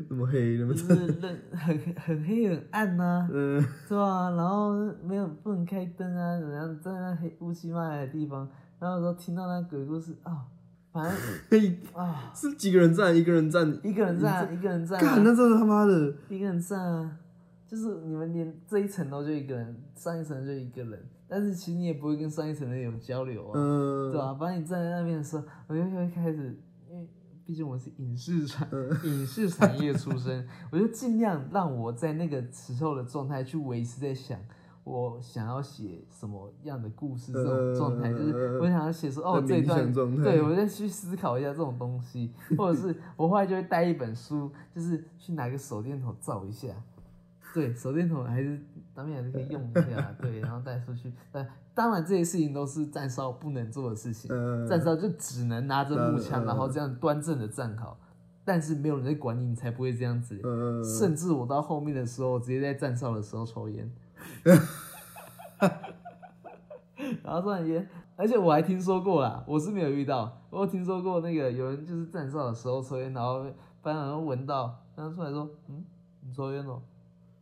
[0.08, 4.74] 那么黑，那么就是认 很很黑很暗呐、呃，对啊，然后
[5.04, 10.44] 没有不能开灯啊，怎么样在那黑乌漆嘛黑的地方，然后有时候听到那鬼故事啊，
[10.92, 11.12] 反正
[11.50, 13.14] 嘿，啊，是几个人站？
[13.16, 17.16] 一个人站，一个人站，一个人站、那真的他妈的，一个人站啊，
[17.66, 26.56] 就是你们连这一层楼就一个人，上一层就一个人，但是其实你也不会跟上一层的人有交流啊，嗯，对啊，把你站在那边的时候，我就会开始，
[27.46, 28.68] 毕竟我是影视产、
[29.04, 34.36] 影视产业出身，我就尽量让我在那个时候的状态去维持在想。
[34.82, 37.32] 我想要写什么样的故事？
[37.32, 46.68] 这种状态、就是我想要写说，哦，这一段对我再去思考一下这种东西，或者是我后来就会带一本书，就是去拿个手电筒照一下。
[47.56, 48.60] 对，手电筒还是
[48.92, 51.10] 当面还是可以用一下，对，然后带出去。
[51.32, 57.98] 但当然这些事情都是站哨不能做的事情，呃，站哨就只能拿着木枪，嗯然后这样端正的站好。
[58.44, 60.38] 但是没有人在管你，你才不会这样子。
[60.44, 63.90] 呃，甚至我到后面的时候，直接在站哨的时候抽烟，
[67.24, 73.42] 然后抽完烟，而且我还听说过啦，我是没有遇到，我有听说过那个有人就是站哨的时候抽烟，然后
[73.80, 75.84] 班长就闻到，然后出来说，嗯，
[76.20, 76.80] 你抽烟哦，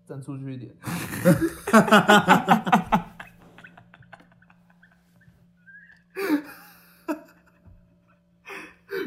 [0.06, 0.70] 站出去一点。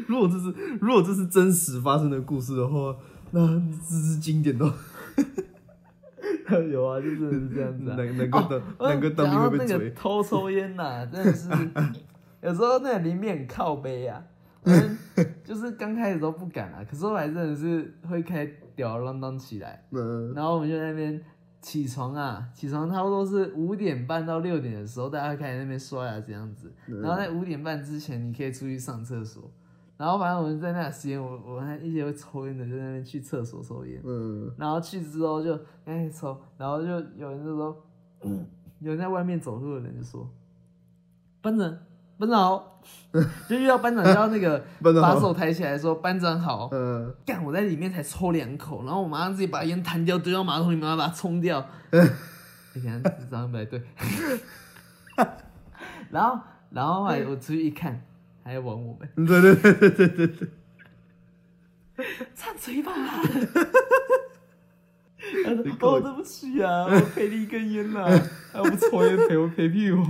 [0.06, 2.96] 如果这是如果这是真实发生的故事的话，
[3.30, 3.46] 那
[3.86, 4.66] 这是经典到
[6.72, 7.96] 有啊，就是这样子啊。
[7.96, 11.48] 能能够当哦能够当兵会被讲到那个追，偷抽烟呐、真的是
[12.40, 14.22] 有时候那个里面很靠背啊。
[15.44, 18.46] 就是刚开始都不敢啊，可是后来真的是会开
[18.78, 19.82] 吊儿郎当起来，
[20.36, 21.20] 然后我们就在那边
[21.60, 26.72] 起床啊，起床差不多是五点半到六点的时候，大家开始那边刷牙这样子。
[26.86, 29.50] 然后在五点半之前，你可以出去上厕所。
[29.96, 34.00] 然后反正我们在那时间，我我还一些会抽烟的，就在那边去厕所抽烟。
[34.04, 37.76] 嗯然后去之后就开始抽，然后就有人就说，
[38.78, 40.30] 有人在外面走路的人就说，
[41.42, 41.76] 班长，
[42.18, 42.80] 班长好，
[43.48, 44.64] 就遇到班长就要那个
[45.00, 51.58] 把手抬起来说班长好，嗯，干我在里面才抽两口，然后我马上自己把烟弹掉，丢到马桶里面，马上把它冲掉。
[51.90, 52.00] 哎、
[52.74, 52.98] 等一下
[53.30, 53.82] 这样不太对。
[56.10, 56.38] 然后，
[56.70, 58.02] 然后后来我出去一看，
[58.42, 60.48] 还要玩我们，对对对对对对对，
[62.34, 62.92] 插嘴巴。
[65.44, 70.02] 他说：“哦，对不起啊，我赔你一根烟呐、啊，还不抽烟赔我赔屁股，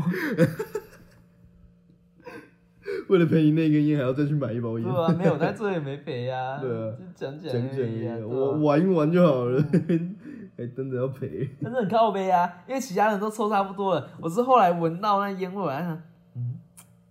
[3.10, 9.62] 为了赔你那根烟，还要再去买一包烟对，啊，没有，他最后也没 赔呀、对啊就讲讲讲讲而已啊，而已，对我啊玩一玩就好了，
[10.56, 11.48] 还真的要赔。
[11.62, 16.02] 但是很靠背啊，因为其他人都抽差不多了，我是后来闻到那烟味，我还想，
[16.36, 16.56] 嗯，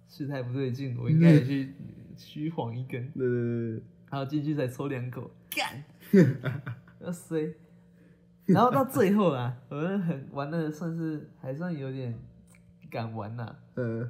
[0.07, 1.73] 事态不对劲，我应该也去
[2.17, 5.83] 虚晃一根，对对然后进去再抽两口，干，
[6.99, 7.53] 要衰。
[8.45, 12.17] 然后到最后啊，我们很玩的算是还算有点
[12.89, 14.09] 敢玩呐、嗯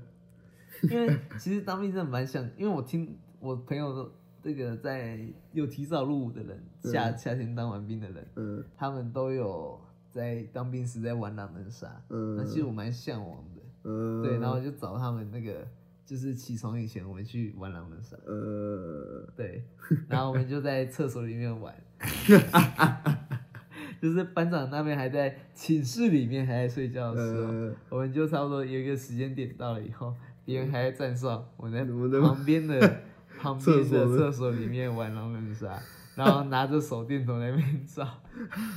[0.89, 4.11] 因为其实当兵真的蛮像，因为我听我朋友说，
[4.41, 5.19] 这个在
[5.51, 8.63] 有提早入伍的人，夏夏天当完兵的人，嗯。
[8.75, 12.36] 他们都有在当兵时在玩狼人杀，嗯。
[12.36, 15.67] 那其实我蛮向往的，嗯，对，然后我就找他们那个，
[16.05, 19.63] 就是起床以前我们去玩狼人杀，呃，对，
[20.07, 21.73] 然后我们就在厕所里面玩，
[24.01, 30.13] 就是班长那边还在寝室里面还在睡觉的时候，呃，我们就差不多有一个时间点到了以后，
[30.48, 32.80] 别人还在站上，我在旁边的
[33.39, 35.78] 旁边的的厕所里面玩狼人杀，
[36.16, 38.08] 然后拿着手电筒在那边照，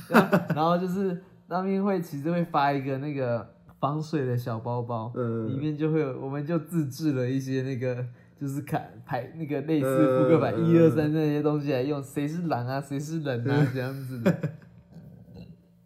[0.53, 5.47] 然后就是那边会其实会发一个那个防水的小包包，嗯。
[5.47, 8.05] 里面就会有，我们就自制了一些那个。
[8.41, 14.35] 就是看排那个类似扑克牌嗯一二三那些东西来用，谁是狼啊，谁是人啊，这样子的，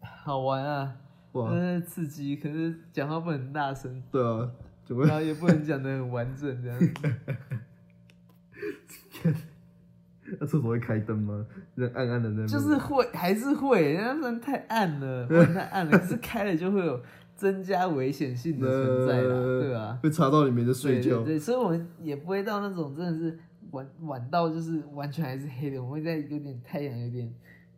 [0.24, 0.94] 好玩啊！
[1.32, 4.50] 哇，真是刺激，可是讲话不能大声，对啊，
[4.86, 6.92] 怎么然后也不能讲的很完整，这样子。
[10.40, 11.44] 那 厕所会开灯吗？
[11.74, 15.98] 那暗暗的那边就是会，还是会，那不然太暗了， 不然太暗了。
[15.98, 17.00] 可是开了就会有
[17.36, 19.98] 增加危险性的存在啦，呃对吧？
[20.02, 21.16] 会插到里面就睡觉。
[21.18, 23.38] 对对对，所以我们也不会到那种真的是
[23.72, 27.32] 晚晚到就是完全还是黑的，我们会在有点太阳有点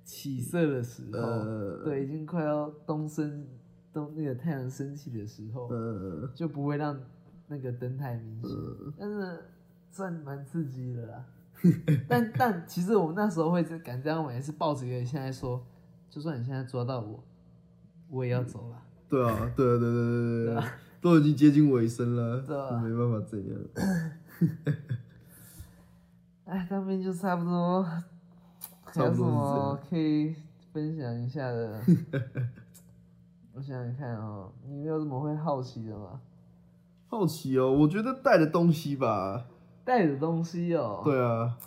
[0.04, 3.46] 起色的时候，呃，对，已经快要东升
[3.92, 6.98] 东那个太阳升起的时候，呃，就不会让
[7.46, 9.44] 那个灯太明显，嗯但是
[9.90, 11.24] 算蛮刺激的啦。
[12.08, 15.60] 但但其实我们那时候会敢这样玩，也是抱着一个现在说，
[16.08, 17.24] 就算你现在抓到我，
[18.08, 18.80] 我也要走了。
[19.08, 23.58] 对啊，对啊，对对对对对对啊，都已经接近尾声了，对啊没办法怎样。
[26.44, 27.82] 哎，当兵就差不多，
[28.84, 30.36] 还有什么可以
[30.72, 31.80] 分享一下的？
[33.58, 36.20] 我想想看哦，你有什么会好奇的吗？
[37.08, 39.46] 好奇哦，我觉得带的东西吧，
[39.84, 41.58] 带的东西哦，对啊，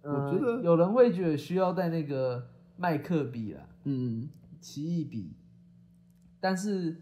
[0.00, 2.46] 呃，我觉得有人会觉得需要带那个
[2.78, 4.26] 麦克笔啦，嗯
[4.58, 5.34] 奇异笔，
[6.40, 6.96] 但是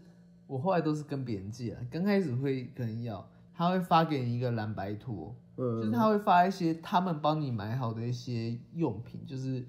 [0.45, 1.81] 我后来都是跟别人借啊。
[1.89, 9.65] 刚开始会可能要，他会发给你一个蓝白拖，就是嗯，他会发一些他们帮你买好的一些用品，就是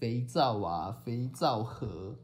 [0.00, 2.16] 肥皂啊、肥皂盒，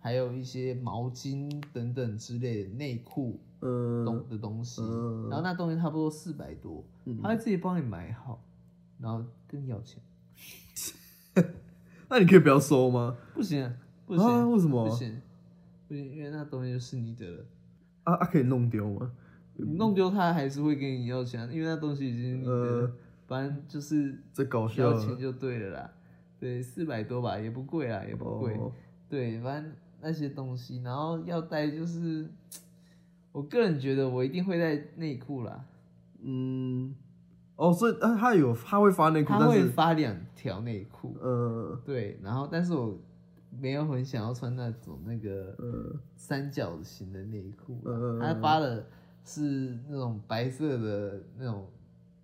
[0.00, 4.82] 还有一些毛巾等等之类的内裤嗯东的东西。
[4.82, 8.40] 嗯然后那东西差不多四百多，嗯他会自己帮你买好，
[9.00, 10.00] 然后跟你要钱。
[12.08, 13.16] 那你可以不要收吗？
[13.34, 13.72] 不行啊，
[14.06, 15.20] 不行，啊为什么不行？
[15.88, 17.44] 不行，因为那东西就是你的了。
[18.04, 19.12] 啊啊，可以弄丢吗？
[19.56, 22.92] 你弄丢他还是会跟你要钱啊，因为那东西已经你的了呃，
[23.26, 25.92] 反正就是这搞笑，要钱就对了啦。
[26.40, 28.54] 对，四百多吧，也不贵啦，也不贵。
[28.54, 28.72] 哦
[29.10, 32.28] 对，反正那些东西，然后要带就是，
[33.32, 35.64] 我个人觉得我一定会带内裤啦。
[36.20, 36.94] 嗯，
[37.56, 42.98] 哦，所以啊，他有他会发内裤，他会发两条内裤，呃对，然后但是我
[43.50, 47.80] 没有很想要穿那种那个呃三角形的内裤
[48.20, 48.86] 他发的
[49.24, 51.66] 是那种白色的那种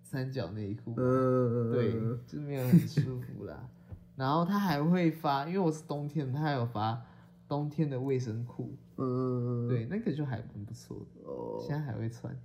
[0.01, 1.93] 三角内裤，呃，对，
[2.27, 3.67] 就没有很舒服啦。
[4.15, 7.01] 然后他还会发，因为我是冬天，他还有发
[7.47, 12.35] 冬天的卫生裤，嗯，对，那个就还蛮不错的，哦， 现在还会穿，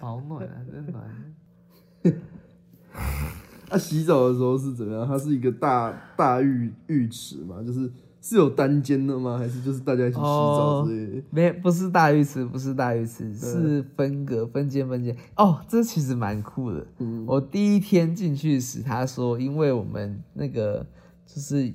[0.00, 1.04] 保暖啊，真暖。
[3.68, 5.06] 啊，洗澡的时候是怎么样？
[5.06, 9.38] 它是一个大大浴浴池嘛，就是是有单间的吗？
[9.38, 11.22] 还是就是大家一起洗澡之类的？
[11.30, 15.16] 没，不是大浴池，不是大浴池，是分隔分间分间。
[15.36, 16.86] 哦，这其实蛮酷的。
[16.98, 20.86] 嗯我第一天进去时，他说，因为我们那个
[21.26, 21.72] 就是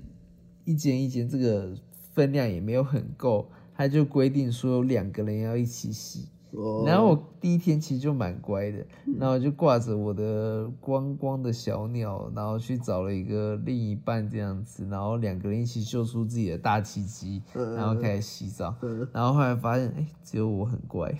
[0.65, 1.73] 一间一间，这个
[2.17, 6.29] 分量也没有很够，他就规定说有两个人要一起洗。
[6.51, 8.83] 哦，然后我第一天其实就蛮乖的，
[9.19, 17.75] 然后就挂着我的光光的小鸟，然后去找了一个另一半这样子，然后两个人一起秀出自己的大鸡鸡，嗯。
[17.75, 19.07] 然后开始洗澡，嗯。
[19.13, 21.13] 然后后来发现，哎，只有我很乖，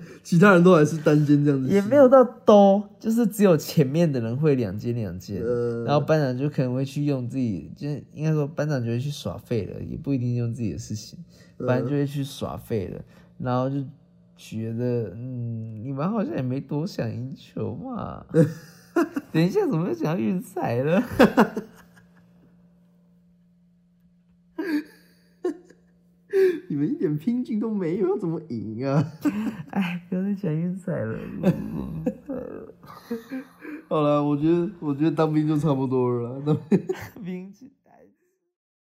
[0.22, 11.18] 其他人都还是单间这样子，也没有到都，就是只有前面的人会两间两间，呃，然后班长就可能会去用自己，就是应该说班长就会去耍废了，也不一定用自己的事情，
[11.58, 13.00] 反正就会去耍废了，
[13.38, 13.76] 然后就
[14.36, 18.24] 觉得，嗯，你们好像也没多想赢球嘛。
[19.32, 21.02] 等一下，怎么又讲到运彩了？
[26.72, 29.04] 你们一点拼劲都没有，要怎么赢啊？
[29.72, 31.18] 哎，不要再讲运彩了。
[33.88, 36.42] 好了，我觉得我觉得当兵就差不多了啦。
[36.46, 36.80] 当兵
[37.22, 37.52] 兵